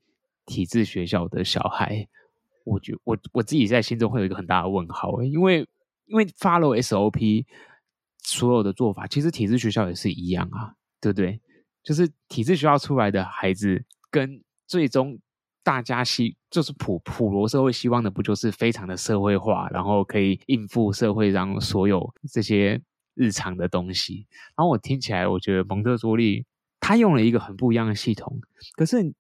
[0.45, 2.09] 体制学校的小孩？
[2.65, 5.67] 我觉我我自己在心中会有一个很大的问号，因为
[6.07, 7.45] 因为 follow SOP
[8.23, 11.41] 所有的做法，其实体制学校也是一样啊，对不对？
[11.87, 15.17] 就是体制学校出来的孩子，跟最终
[15.63, 22.83] 大家希就是普普罗社会希望的，不就是非常的社会化，然后可以应付社会上所有这些
[23.15, 24.27] 日常的东西。
[24.57, 26.45] 然后我听起来，我觉得蒙特梭利
[26.81, 28.41] 他用了一个很不一样的系统。
[28.77, 29.15] 可是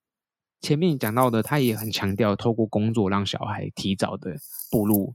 [0.60, 4.34] 前面讲到的，他也很强调透过工作让小孩提早的
[4.72, 5.14] 步入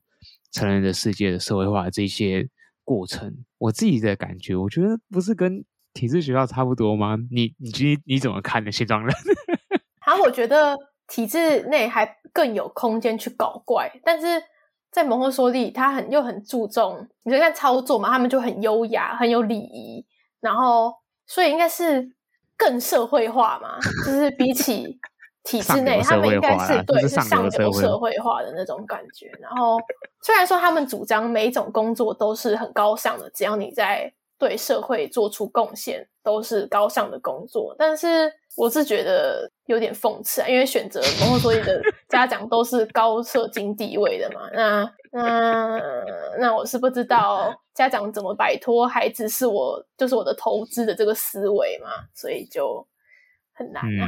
[0.53, 2.47] 成人的世界的社会化这些
[2.85, 3.43] 过程。
[3.57, 5.65] 我自己的感觉，我觉得不是跟。
[5.93, 7.17] 体制学校差不多吗？
[7.29, 8.71] 你你你你怎么看呢？
[8.71, 9.13] 新庄人？
[9.99, 10.77] 好， 我觉得
[11.07, 14.41] 体制内还更有空间去搞怪，但是
[14.89, 20.05] 在蒙特梭利，他很又很注重，你就看操作嘛，他们就很优雅，很有礼仪，
[20.39, 20.93] 然后
[21.27, 22.13] 所以应该是
[22.57, 24.97] 更社会化嘛，就是比起
[25.43, 29.29] 体制内，他们应该是对是上流社会化的那种感觉。
[29.39, 29.77] 然后
[30.21, 34.13] 虽然说他们主张每一种工作都是很高尚的，只要你在。
[34.41, 37.75] 对社会做出贡献，都是高尚的工作。
[37.77, 44.49] 但是我是觉得有点讽刺啊，因为选择蒙特梭利的 家长都是高社经地位的嘛。
[44.51, 45.79] 那那
[46.39, 52.87] 那我是不知道家长怎么摆脱孩子是我就是我的投资的这个思维嘛，所以就。
[53.53, 54.07] 很难啊！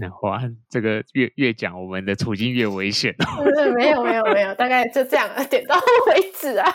[0.00, 3.42] 嗯，哇，这个越越讲，我们的处境越危险哦。
[3.74, 5.74] 没有没有没有，大概就这样，点到
[6.06, 6.70] 为止啊。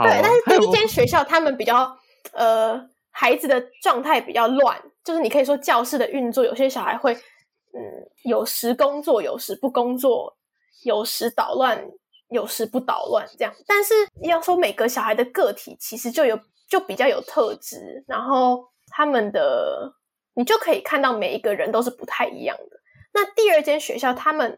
[0.00, 1.96] 好对，但是 第一间学校他们比较
[2.32, 7.80] 呃，孩子的状态比较乱，就是你可以说教室的运作，有些小孩会嗯，
[8.24, 10.36] 有时工作，有时不工作，
[10.84, 11.84] 有时捣乱，
[12.30, 13.54] 有时不捣乱，这样。
[13.66, 16.38] 但是要说每个小孩的个体，其实就有。
[16.70, 19.92] 就比较有特质，然后他们的
[20.34, 22.80] 你就可以看到每一个人都是不太一样的。
[23.12, 24.56] 那第二间学校，他们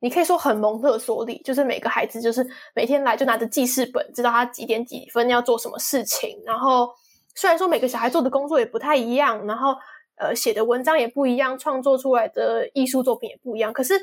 [0.00, 6.42] 你可以说很蒙特梭利，就是每个孩子就是每天来就拿着记事本，知道他几点几分要做什么事情。
[6.44, 6.88] 然后
[7.34, 9.74] 虽然说每个小孩做的工作也不太一样，然后
[10.16, 13.94] 呃写的文章也不一样，创作出来的艺术作品也不一样，可是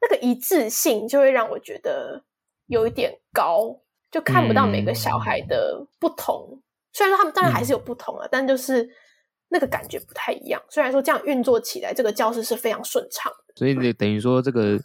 [0.00, 2.22] 那个一致性就会让我觉得
[2.66, 3.80] 有一点高，
[4.10, 6.48] 就看不到每个小孩的不同。
[6.52, 6.60] 嗯
[6.96, 8.88] 虽然说他们当然还是有不同啊，嗯、但就是
[9.48, 10.62] 那个感觉不太一样。
[10.70, 13.54] 虽然说这样运作起来，这个教室是非常顺畅的。
[13.56, 14.78] 所以等于说，这个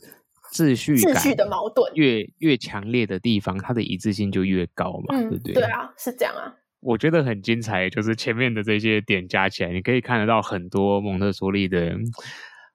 [0.51, 5.53] 秩序秩序的矛盾越越强烈的地方，它的一致性就越高嘛，嗯、对不对？
[5.53, 6.55] 对啊，是这样啊。
[6.79, 11.95] 我觉得很精彩，就是前面的这些点加起来，你可以看得到很多蒙特梭利的。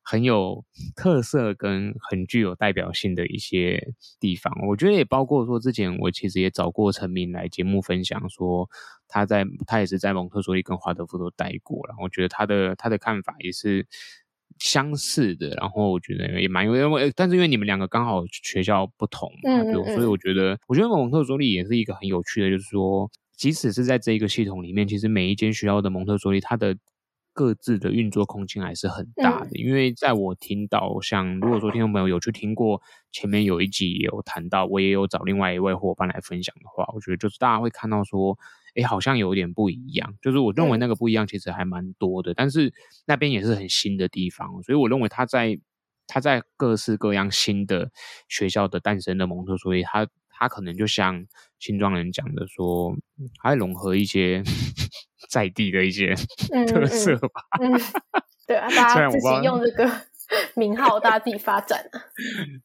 [0.06, 0.62] 很有
[0.94, 3.82] 特色跟很具有代表性的一些
[4.20, 8.68] 地方，我觉得也包括说，之前我其实也找过陈明来节目分享，说
[9.08, 13.86] 他在他也是在蒙特梭利跟华德福都待过，然后我觉得他的他的看法也是
[14.58, 26.76] 相似的，然后我觉得也蛮因为，但是因为你们两个刚好学校不同嘛，对，所以我觉得我觉得蒙特梭利也是一个很有趣的，就是说，即使是在这一个系统里面，其实每一间学校的蒙特梭利，它的
[27.34, 32.80] 各自的运作空间还是很大的，嗯、因为在我听到，像如果说听众朋友有去听过
[33.12, 38.38] 前面有一集也有谈到，我也有找另外一位伙伴来分享的话，我觉得就是大家会看到说，
[38.76, 40.14] 哎，好像有点不一样。
[40.22, 42.72] 就是我认为那个不一样其实还蛮多的，嗯、但是
[43.04, 45.58] 那边也是很新的地方，所以我认为他在
[46.06, 47.90] 他在各式各样新的
[48.28, 50.06] 学校的诞生的蒙特梭利，他
[50.38, 51.24] 他可能就像
[51.58, 52.94] 新庄人讲的说，
[53.42, 54.42] 还融合一些。
[55.30, 56.14] 在地的一些
[56.68, 57.80] 特色吧，嗯嗯嗯，
[58.46, 59.90] 对啊，大 家自己用这个
[60.54, 61.98] 名号，大家自己发展啊。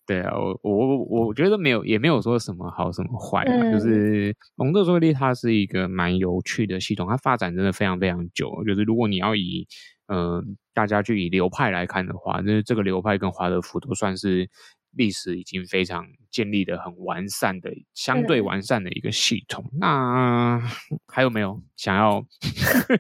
[0.05, 8.51] 对啊，我我我觉得没有，也没有说什么好什么坏，嗯、就是蒙特梭利它是一个蛮有趣的系统，它发展真的非常非常久。
[8.67, 9.65] 就是如果你要以
[10.07, 14.49] 嗯、呃、大家就以流派来看的话，那这个流派跟华德福都算是。
[14.91, 19.63] 历史已经非常建立的很完善的，相对完善的一个系统。
[19.73, 20.61] 嗯、那
[21.07, 22.25] 还有没有想要？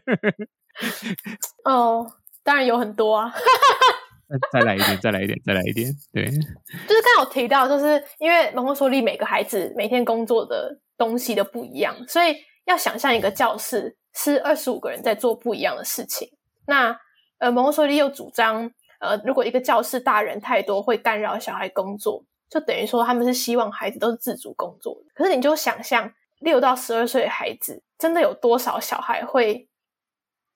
[1.65, 2.05] 哦，
[2.43, 3.33] 当然有很多啊！
[4.53, 5.91] 再来一点，再来一点，再来一点。
[6.13, 16.29] 对，就是刚刚有提到，就是因为蒙特梭利每个孩子每天工作的东西都不一样，所以要想象一个教室是二十五个人在做不一样的事情。
[16.67, 16.95] 那
[17.39, 18.71] 呃，蒙特梭利又主张。
[18.99, 24.95] 呃，如果一个教室大人太多，会干扰小孩工作，就等于说他们是希望孩子都是自主工作。
[25.13, 29.69] 可是你就想象，六到十二岁的孩子，真的有多少小孩会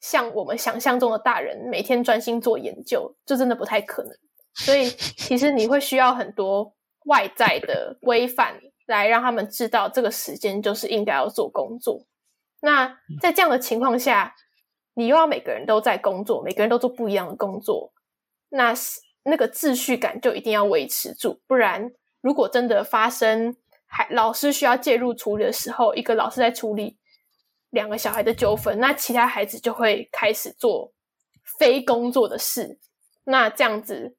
[0.01, 3.15] 像我们想象中的大人，每天专心做研究？
[3.25, 4.11] 这真的不太可能。
[4.55, 6.75] 所以，其实你会需要很多
[7.05, 12.05] 外在的规范，来让他们知道这个时间就是应该要做工作。
[12.61, 14.35] 那在这样的情况下，
[14.95, 17.92] 你又要每个人都在工作，每个人都做不一样的工作。
[18.55, 23.55] 那是那个秩序感就一定要维持住，不然如果真的发生，
[23.87, 26.99] 还老师需要介入处理的时候，一个老师在处理
[27.71, 30.93] 两个小孩的纠纷，那其他孩子就会开始做
[31.57, 32.79] 非工作的事，
[33.23, 34.15] 那这样子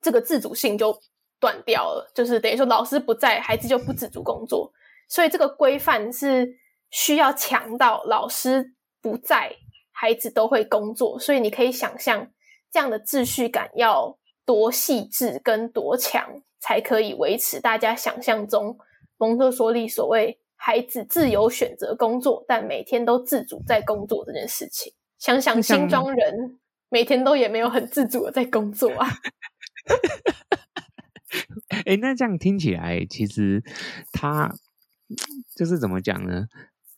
[0.00, 0.98] 这个自主性就
[1.38, 4.72] 断掉了，就是等于说老师不在，孩子就不自主工作，
[5.06, 6.48] 所以这个规范是
[6.90, 9.54] 需要强到老师不在，
[9.92, 12.30] 孩子都会工作，所以你可以想象。
[12.72, 18.78] 这样的秩序感要多细致跟多强，才可以维持大家想象中
[19.16, 24.92] 蒙特梭利所谓孩子自由选择工作，但每天都自主在工作这件事情。
[25.18, 29.08] 想想新庄人每天都也没有很自主的在工作啊。
[31.86, 33.62] 哎，那这样听起来，其实
[34.12, 34.52] 他
[35.54, 36.46] 就是怎么讲呢？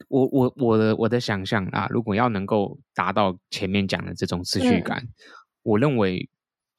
[0.08, 4.98] 我我我的我的想象啊，如果要能够达到前面讲的这种秩序感。
[4.98, 5.08] 嗯
[5.62, 6.28] 我认为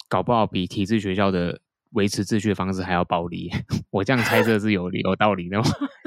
[0.08, 1.60] 搞不好比体制学校的
[1.92, 3.50] 维持秩序的方式还要暴力。
[3.92, 5.66] 我这样猜测是有理 有道理的吗？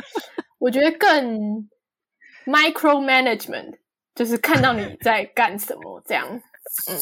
[0.58, 1.68] 我觉得更
[2.44, 3.78] micro management，
[4.14, 6.26] 就是看到你在干什么这样。
[6.90, 6.98] 嗯，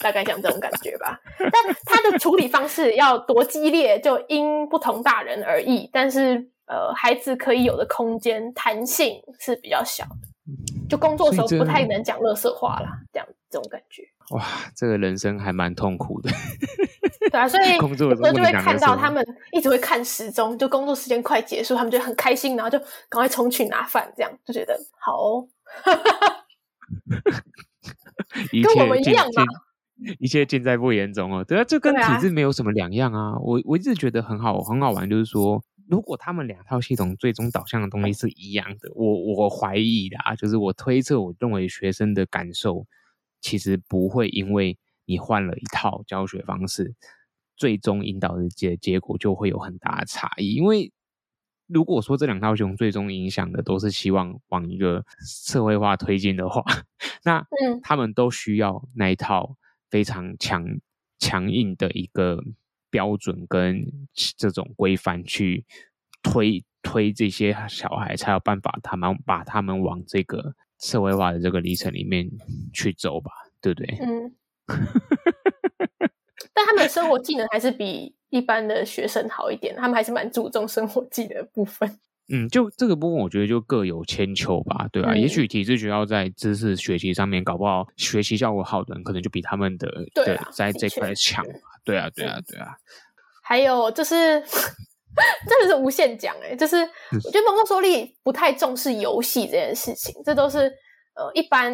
[0.00, 1.20] 大概像这种感觉吧。
[1.38, 1.52] 但
[1.84, 5.90] 他的处理方式要多激烈，就因不同大人而异。
[5.92, 10.28] 但是，呃，孩子可以有的空间弹性是比较小的。
[10.88, 14.02] 就工作的时候不太能讲乐色话啦，这样这种感觉。
[14.30, 14.44] 哇，
[14.74, 16.30] 这个人生还蛮痛苦的。
[17.30, 22.78] 对啊，所以工作的时候就会看到他们一直会看时钟，就工作时间快结束，他们就很开心，然后就
[23.08, 25.48] 赶快冲去拿饭，这样就觉得好哦。
[28.62, 29.44] 跟我们一样嘛，
[30.18, 31.44] 一切尽在不言中哦。
[31.44, 33.32] 对啊，这跟体制没有什么两样啊。
[33.32, 42.86] 啊我我一直觉得很好，很好玩，就是说，如果他们两套系统最终导向的东西是一样的，我我怀疑的啊，就是我推测，我认为学生的感受
[43.40, 46.94] 其实不会因为你换了一套教学方式，
[47.56, 50.92] 最终引导的结结果就会有很大的差异，因为。
[51.70, 56.64] 如果说这两套系统最终影响的都是希望往一个社会化推进的话，
[57.24, 57.46] 那
[57.82, 59.54] 他们都需要那一套
[59.90, 60.80] 非常强
[61.18, 62.42] 强硬的一个
[62.90, 63.84] 标准跟
[64.36, 65.64] 这种规范去
[66.22, 72.28] 推推这些小孩，才有办法他们把他们往这个社会化的这个历程里面
[72.72, 73.30] 去走吧，
[73.60, 73.98] 对不对？
[74.00, 74.34] 嗯。
[76.52, 81.98] 但他们的生活技能还是比一般的学生好一点，他们还是蛮注重生活技能的部分。
[82.30, 85.20] 嗯，就这个部分，我觉得就各有千秋吧，对吧、啊嗯？
[85.20, 91.44] 也许体制学校在知识学习上面搞不好学习效果好的人，可能就比他们的对、啊、在这块强。
[91.84, 92.76] 对啊，对啊，对啊。
[93.42, 94.40] 还有就是，
[95.48, 100.70] 真的是无限讲哎，就是我觉得蒙特梭利不太重视游戏这件事情，这都是
[101.14, 101.72] 呃一般，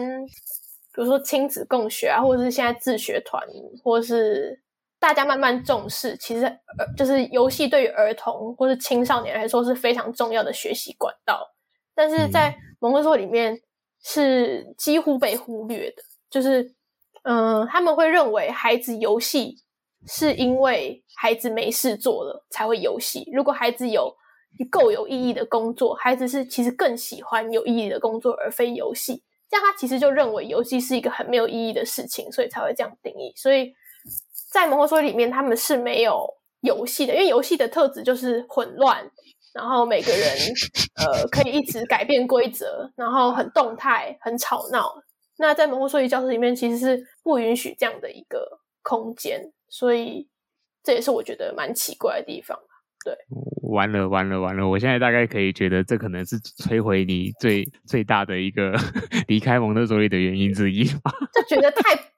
[0.95, 3.43] 比如说亲子共学啊，或者是现在自学团，
[3.83, 4.61] 或者是。
[5.05, 11.47] 大家慢慢重视，其实呃，就是游戏对于儿童或是青少年来说是非常重要的学习管道，
[11.95, 13.61] 但是在蒙特梭里面
[14.03, 16.03] 是几乎被忽略的。
[16.31, 16.63] 就是，
[17.25, 19.57] 嗯、呃，他们会认为孩子游戏
[20.07, 23.31] 是因为孩子没事做了才会游戏。
[23.31, 24.11] 如果孩子有
[24.71, 29.23] 够有意义的工作，孩子是其实更喜欢有意义的工作而非游戏。
[29.51, 33.35] 这样他其实就认为游戏是一个很没有意义的事情，所以才会这样定义。
[33.37, 33.75] 所以。
[34.55, 39.05] 在蒙特梭利里面，他们是没有游戏的，因为游戏的特质就是混乱，
[39.53, 40.29] 然后每个人
[40.95, 44.95] 呃可以一直改变规则，然后很动态、很吵闹。
[45.39, 50.29] 那在蒙特梭利教室里面，其实是不允许这样的一个空间，所以
[50.85, 52.57] 这也是我觉得蛮奇怪的地方。
[53.05, 53.13] 对，
[53.63, 54.69] 完了完了完了！
[54.69, 58.73] 我现在大概可以觉得，这可能是摧毁你最最大的一个
[59.27, 61.13] 离开蒙特梭利的原因之一吧？
[61.35, 62.14] 就觉得太。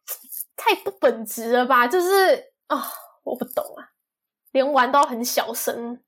[0.67, 1.87] 太不本质了吧？
[1.87, 2.09] 就是
[2.67, 2.83] 啊、哦，
[3.25, 3.95] 我不懂啊，
[4.51, 6.01] 连玩都很小声，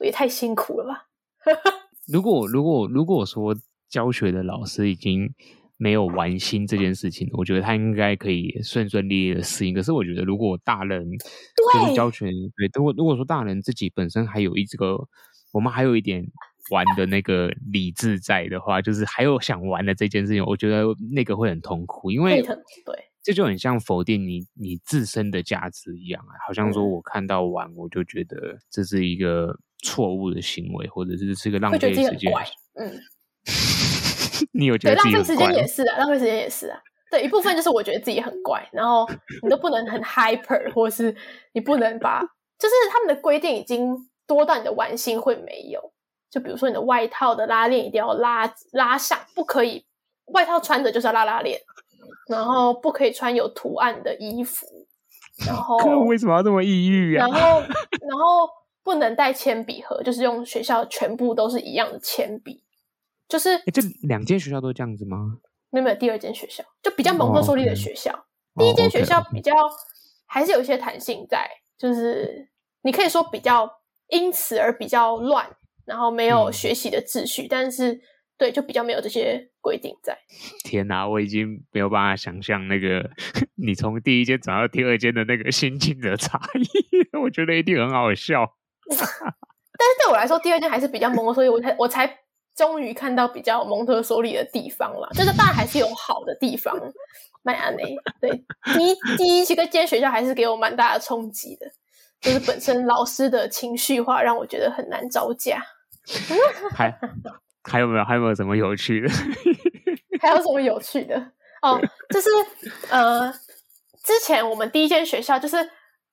[0.00, 1.06] 也太辛苦了吧？
[2.12, 3.54] 如果如果如果说
[3.88, 5.32] 教学的老师已经
[5.76, 9.72] 没有玩心这件事情，我觉得他应该可以顺顺利利的适应。
[9.74, 14.98] 可是我觉得，如果大人对教学对，如果如果说大人自己本身还有一这个，
[15.52, 16.24] 我们还有一点
[16.70, 23.09] 玩的那个理智在的话，就是还有想玩的这件事情，我觉得那个会很痛苦，因为对。
[23.22, 32.32] 这就很像否定你你自身的价值一样啊，好像说我看到玩，我就觉得这是一个错误的行为，或者是是个浪费时间。
[32.74, 33.00] 嗯，
[34.52, 36.80] 你有觉得浪费时间也是啊，浪费时间也是啊。
[37.10, 39.08] 对，一部分就是我觉得自己很怪，然后
[39.42, 41.14] 你都不能很 hyper，或是
[41.52, 42.22] 你不能把，
[42.56, 45.92] 就是他们的规定已经多到你的玩心会没有。
[46.30, 49.84] 就比如说你的外套的拉链一定要拉拉上，不可以
[50.26, 51.60] 外套穿着就是要拉拉链。
[52.30, 54.64] 然后不可以穿有图案的衣服，
[55.44, 55.76] 然后
[56.06, 57.26] 为什么要这么抑郁啊？
[57.26, 58.48] 然后然后
[58.84, 62.62] 不能带铅笔盒，就是用学校全部都是一样的铅笔，
[63.28, 65.38] 就是这两间学校都这样子吗？
[65.70, 68.26] 没有没有，第二间学校就比较蒙特梭利的学校，
[68.56, 69.52] 第一间学校比较
[70.26, 72.48] 还是有一些弹性在，就是
[72.82, 73.68] 你可以说比较
[74.08, 78.00] 因此而比较乱，然后没有学习的秩序，嗯、但是。
[78.40, 80.16] 对，就比较没有这些规定在。
[80.64, 83.10] 天哪，我已经没有办法想象那个
[83.54, 86.66] 你从第一间转到第二间的那个心境的差异，
[87.20, 88.56] 我觉得一定很好笑。
[88.88, 92.18] 但是对我来说，第二间还是比较蒙特梭利，我才我才
[92.56, 95.06] 终于看到比较蒙特梭利的地方了。
[95.12, 96.74] 就是当然还是有好的地方，
[97.42, 97.94] 麦安内。
[98.22, 98.30] 对，
[98.74, 101.70] 第一第一个间学校还是给我蛮大的冲击的，
[102.22, 105.62] 就是本身老师的情绪化让我觉得很难招架。
[106.74, 106.98] 还。
[107.64, 108.04] 还有没有？
[108.04, 109.08] 还有没有什么有趣的？
[110.20, 111.16] 还有什么有趣的？
[111.62, 112.30] 哦，就是
[112.90, 113.30] 呃，
[114.02, 115.56] 之前我们第一间学校，就是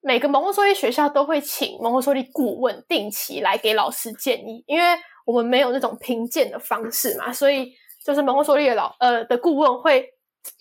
[0.02, 4.86] 每个蒙特梭利学校都会请蒙特梭利顾问定期来给老师建议，因为
[5.26, 7.74] 我们没有那种评鉴的方式嘛，所以
[8.04, 10.10] 就是蒙特梭利的老呃的顾问会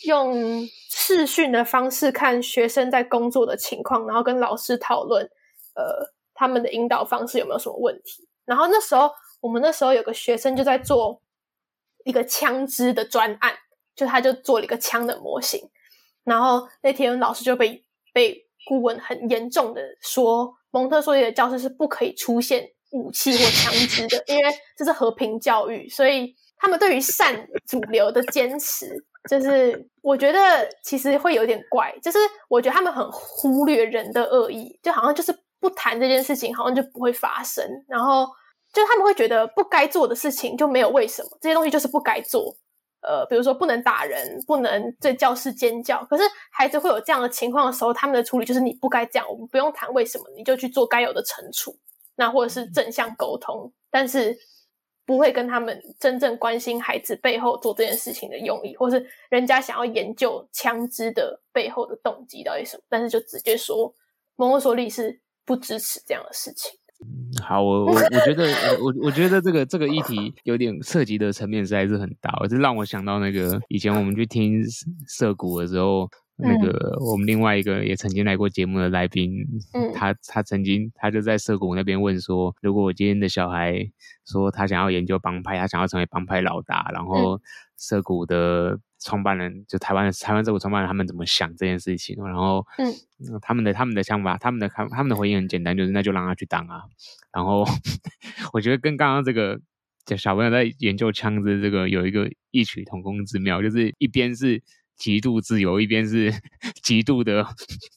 [0.05, 5.25] 用视讯的方式看学生在工作的情况，然后跟老师讨论
[5.75, 8.29] 呃他们的引导方式有没有什么问题。
[8.45, 9.11] 然后那时候
[9.47, 11.23] 我们那时候有个学生就在做
[12.05, 13.55] 一个枪支的专案，
[13.95, 15.71] 就他就做了一个枪的模型，
[16.25, 32.19] 然后那天老师就被被顾问很严重的说，蒙特梭利的教室是不可以出现武器或枪支的，因为这是和平教育，所以他们对于善主流的坚持，就是我觉得其实会有点怪，就是
[32.49, 38.27] 我觉得他们很忽略人的恶意，就好像就是不谈这件事情，好像就不会发生，然后
[38.77, 42.55] 就他们会觉得不该做的事情就没有为什么，这些东西就是不该做。
[43.01, 46.05] 呃，比如说不能打人，不能在教室尖叫。
[46.07, 51.79] 可是孩子会有这样的情况的时候，他们的处理就是你不该这样，我们不用谈为什么，你就去做该有的惩处，
[52.17, 54.37] 那或者是正向沟通，但是
[55.05, 63.95] 不会跟他们真正关心孩子背后做这件事情的用意，或是人家想要研究枪支的背后的动机到底什么，但是就直接说
[64.35, 66.77] 蒙特梭利是不支持这样的事情。
[67.43, 68.47] 好，我我我觉得
[68.81, 74.63] 我我觉得这个这个议题有点涉及的层面实在是很大，这让我想到那个以前我们去听
[75.07, 79.31] 涩谷的时候，那个我们另外一个也曾经来过节目的来宾，
[79.95, 83.75] 他他曾经他就在涩谷那边问说，如果我今天的小孩
[84.27, 87.41] 说他想要研究帮派，他想要成为帮派老大，然后
[87.77, 88.79] 涩谷的。
[89.01, 92.17] 创办人就台湾的台湾政府创办人，他们怎么想这件事情？
[92.25, 92.93] 然后，嗯，
[93.43, 96.83] 他们的他们的想法，他们的看他们的回应很简单，就是那就让他去当啊。
[97.33, 97.65] 然后，
[98.53, 99.61] 我觉得跟刚刚这个
[100.17, 104.63] 小朋友在研究枪支这个有一个异曲同工之妙，就是一边是。
[104.97, 106.33] 极度自由，一边是
[106.83, 107.47] 极度的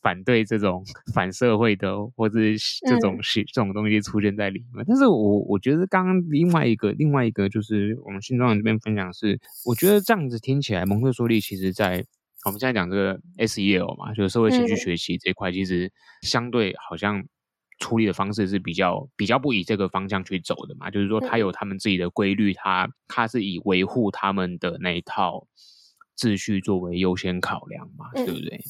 [0.01, 0.83] 反对这种
[1.13, 4.83] 反社会的，或者是这种这种东西出现在里面。
[4.83, 12.05] 嗯、但是我我觉得刚刚另外一个另外一个就是我们新庄这边分享是，我觉得这样子听起来，蒙特梭利其实在
[12.45, 15.91] 我们现在讲这个 SEL 嘛，就是社会情绪学习这一块，其实
[16.21, 17.23] 相对好像
[17.79, 25.47] 处理的方式是比较比较不以这个方向去走的嘛，就是说他有他们自己的规律，他他是以维护他们的那一套。
[26.19, 28.61] 秩序作为优先考量嘛，对不对？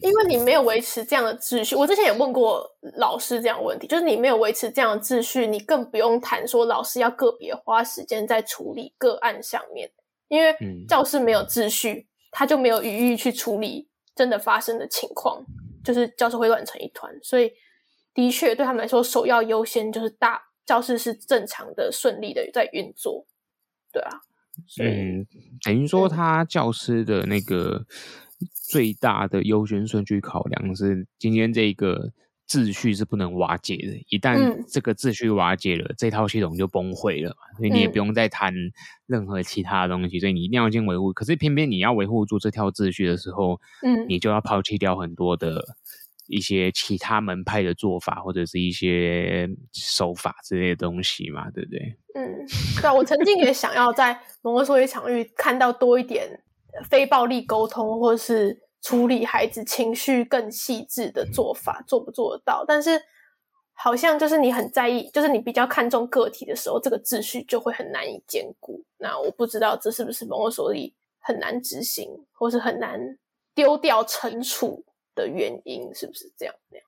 [0.00, 2.64] 因为你没有维持这样的秩序，我之前也问过
[2.96, 9.90] 老师这样的问题，就是你没有维持这样的秩序，你更不用谈说老师要个别花时间在处理个案上面，
[10.28, 10.56] 因为
[10.88, 15.44] 教室没有秩序，他就没有余裕去处理真的发生的情况，
[15.84, 17.12] 就是教室会乱成一团。
[17.22, 17.50] 所以，
[18.14, 23.26] 的确对他们来说，首要优先就是大教室是正常的、顺利的在运作，
[23.92, 24.20] 对啊。
[24.80, 25.26] 嗯，
[25.64, 27.84] 等于说他教师的那个
[28.70, 32.12] 最大的优先顺序考量是，今天这个
[32.48, 33.96] 秩序是不能瓦解的。
[34.08, 37.36] 一旦这个秩序瓦解了，嗯、这套系统就崩溃了。
[37.56, 38.52] 所以你也不用再谈
[39.06, 41.12] 任何其他的东西，所以你一定要先维护。
[41.12, 45.64] 可是偏偏你要维护住这套秩序的时候，嗯，你就要抛弃掉很多的。
[46.30, 51.96] 一些其他门派的做法，或者是一些手法之类的东西嘛，对不对？
[52.18, 52.44] 嗯，
[52.82, 56.42] 对，我曾经也想要在蒙特梭利场域看到多一点
[56.90, 62.64] 非暴力沟通，或是处理孩子情绪更细致的做法，做不做得到？
[62.66, 63.00] 但是
[63.72, 68.82] 好像就是你很在意，就是你比较看重个体的时候，这个秩序就会很难以兼顾。
[68.96, 73.16] 那我不知道这是不是蒙特梭利很难执行，或是很难
[73.54, 76.54] 丢掉惩处的原因是不是这样？
[76.68, 76.87] 这样。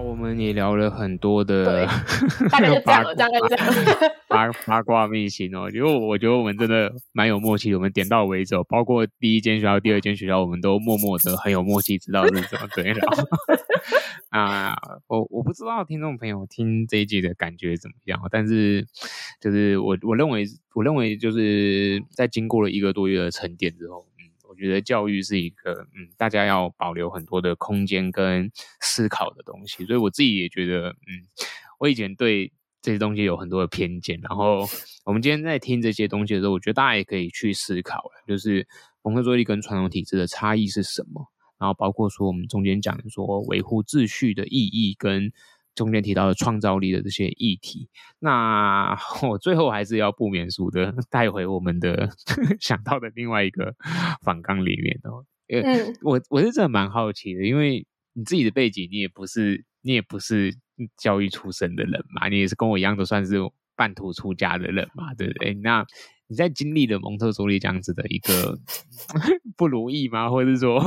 [0.00, 1.86] 我们也聊了很多的，
[2.50, 3.66] 大概就这样了，大概这样。
[4.28, 13.00] 八八卦秘辛哦，因为我觉得我们真的蛮有默契，我们点到为止，哦包括第一间学校、第二间学校，我们都默默的很有默契，知道是怎么对了。
[14.30, 14.76] 啊，
[15.08, 18.86] 我我不知道听众朋友听这一集的感觉怎么样，但是
[19.40, 20.44] 就是我我认为，
[20.74, 24.06] 我认为就是在经过了一个多月的沉淀之后，
[24.60, 28.50] 觉得教育是一个嗯，大家要保留很多的空间跟
[28.80, 31.26] 思考的东西，所以我自己也觉得，嗯，
[31.78, 32.52] 我以前对
[32.82, 34.66] 这些东西有很多的偏见，然后
[35.04, 38.68] 我们今天在听这些东西的时候，我觉得大家也可以去思考，就是
[39.02, 41.26] 蒙特梭利跟传统体制的差异是什么。
[41.58, 45.30] 然后包括说我们中间讲说维护秩序的意义，跟
[45.80, 48.94] 中间提到的创造力的这些议题，那
[49.26, 52.10] 我最后还是要不免俗的 带回我们的
[52.60, 53.74] 想到的另外一个
[54.22, 55.24] 反纲里面哦。
[55.48, 60.54] 嗯，我我是真的蛮好奇的，因为你自己的背景，你也不是你也不是
[60.98, 63.36] 教育出身的人嘛，你也是跟我一样都算是
[63.74, 65.54] 半途出家的人嘛，对不对？
[65.54, 65.86] 那
[66.28, 68.58] 你在经历了蒙特梭利这样子的一个
[69.56, 70.28] 不如意吗？
[70.28, 70.78] 或者是说，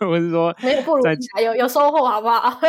[0.00, 2.60] 或者是说没有不如意，有有收获，好不好？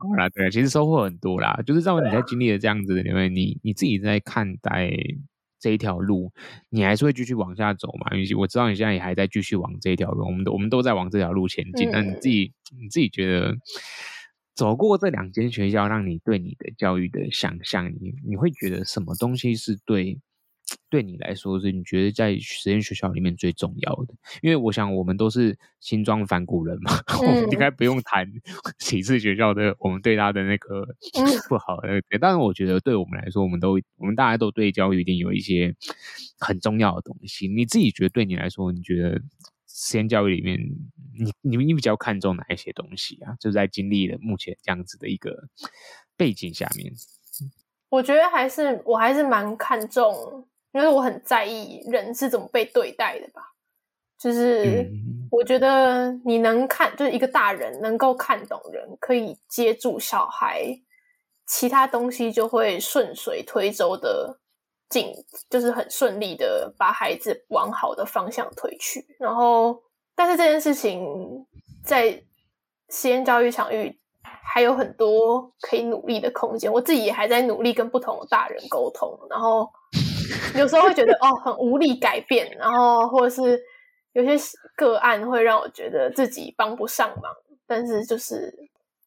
[0.00, 1.60] 好啦，对，其实收获很多啦。
[1.64, 4.90] 就是在你在经历了这样子的，因为你你自己在看待
[5.60, 6.32] 这一条路，
[6.70, 8.16] 你还是会继续往下走嘛？
[8.16, 11.90] 因为我知道你现在也还在继续往这一条路，我们都我们都在往这条路前进。
[11.90, 13.54] 那、嗯、你自己你自己觉得？
[14.56, 20.18] 走过这两间学校，让你对你的教育的想象，你你会觉得什么东西是对
[20.88, 24.14] 对你来说是你觉得在实验学校里面最重要的？
[24.42, 28.30] 因为我想我们都是新庄反骨人嘛，嗯、 我们应该不用谈
[28.78, 30.86] 启智学校的我们对他的那个
[31.48, 31.88] 不好的。
[32.20, 35.74] 但是我觉得对我们来说，我们都我们大家都对教育一定有一些
[36.38, 37.48] 很重要的东西。
[37.48, 39.20] 你自己觉得对你来说，你觉得？
[39.72, 40.58] 实验教育里面，
[41.16, 43.36] 你你你比较看重哪一些东西啊？
[43.40, 45.48] 就在经历了目前这样子的一个
[46.16, 46.92] 背景下面，
[47.88, 53.42] 我觉得还是我还是蛮看重，因为我很在意人是怎么被对待的吧。
[54.18, 54.88] 就是
[55.30, 60.64] 我觉得你能看，就是一个大人能够看懂人，可以接住小孩，
[61.46, 64.38] 其他东西就会顺水推舟的。
[64.90, 65.14] 进
[65.48, 69.80] 就是很顺利的把孩子往好的方向推去，然后，
[70.16, 71.46] 但是这件事情
[71.84, 72.20] 在
[72.88, 73.96] 实验教育场域
[74.42, 76.72] 还有很多可以努力的空间。
[76.72, 79.70] 我自己也还在努力跟不同的大人沟通，然后
[80.56, 83.60] 有时候会觉得哦很无力改变，然后或者是
[84.12, 84.36] 有些
[84.76, 87.34] 个案会让我觉得自己帮不上忙，
[87.66, 88.52] 但是就是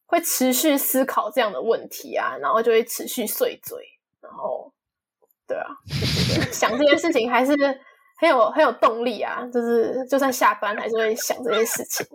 [0.06, 3.78] 会持续思考这样的问题啊，然后就会持续碎嘴，
[4.20, 4.70] 然后。
[5.46, 5.66] 对啊，
[6.50, 7.52] 想这件事情还是
[8.16, 12.06] 很有很有动力啊，就是就算下班还是会想这些事情，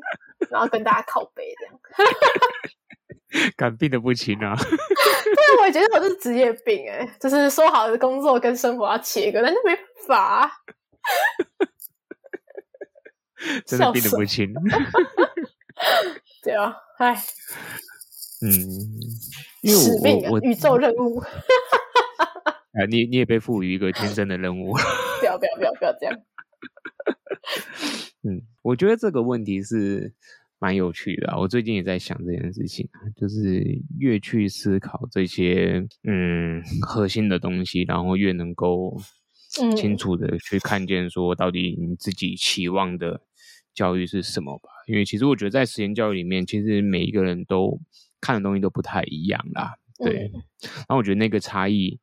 [0.49, 1.79] 然后跟大家靠背这样。
[3.55, 4.55] 敢病的不轻啊！
[4.59, 9.77] 对，我也觉得我这是职业病哎，就是说好的工作跟生活要切割，但是没
[10.07, 10.51] 法、啊。
[13.65, 14.53] 真的病的不轻。
[16.43, 17.15] 对啊，哎，
[18.41, 18.51] 嗯，
[19.61, 21.19] 因为我使命、宇宙任务。
[21.19, 24.73] 啊，你你也被赋予一个天生的任务。
[25.19, 26.19] 不要不要不要不要这样。
[28.23, 30.13] 嗯，我觉得这个问题是
[30.59, 31.39] 蛮有趣的啊。
[31.39, 33.63] 我最近也在想这件事情，就是
[33.97, 38.95] 越去思考这些嗯核心的东西，然后越能够
[39.75, 43.21] 清楚的去看见说到底你自己期望的
[43.73, 44.69] 教育是什么吧。
[44.87, 47.79] 因为其实我觉得在实验教育里面，其实每一个人都
[48.21, 49.75] 看的东西都不太一样啦。
[49.97, 51.99] 对，嗯，然后我觉得那个差异。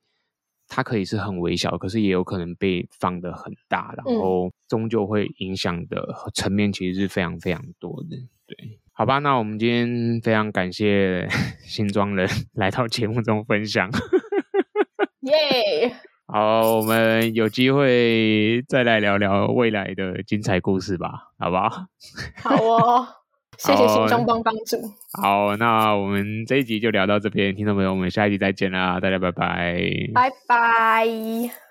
[0.68, 8.16] 它可以是很微小，可是也有可能被放得很大，然后终究会影响的层面其实是非常非常多的。
[8.46, 11.26] 对，好吧，那我们今天非常感谢
[11.64, 13.90] 新庄人 来到节目中分享。
[15.22, 15.94] 耶!
[16.28, 21.86] 好，我们有机会再来聊聊未来的精彩故事吧，好不好？
[22.42, 23.08] 好哦。
[23.58, 24.76] 谢谢新中帮帮助。
[25.20, 29.78] 好，那我们这一集就聊到这边，听众朋友，我们下一集再见啦，大家拜拜，
[30.14, 31.65] 拜拜。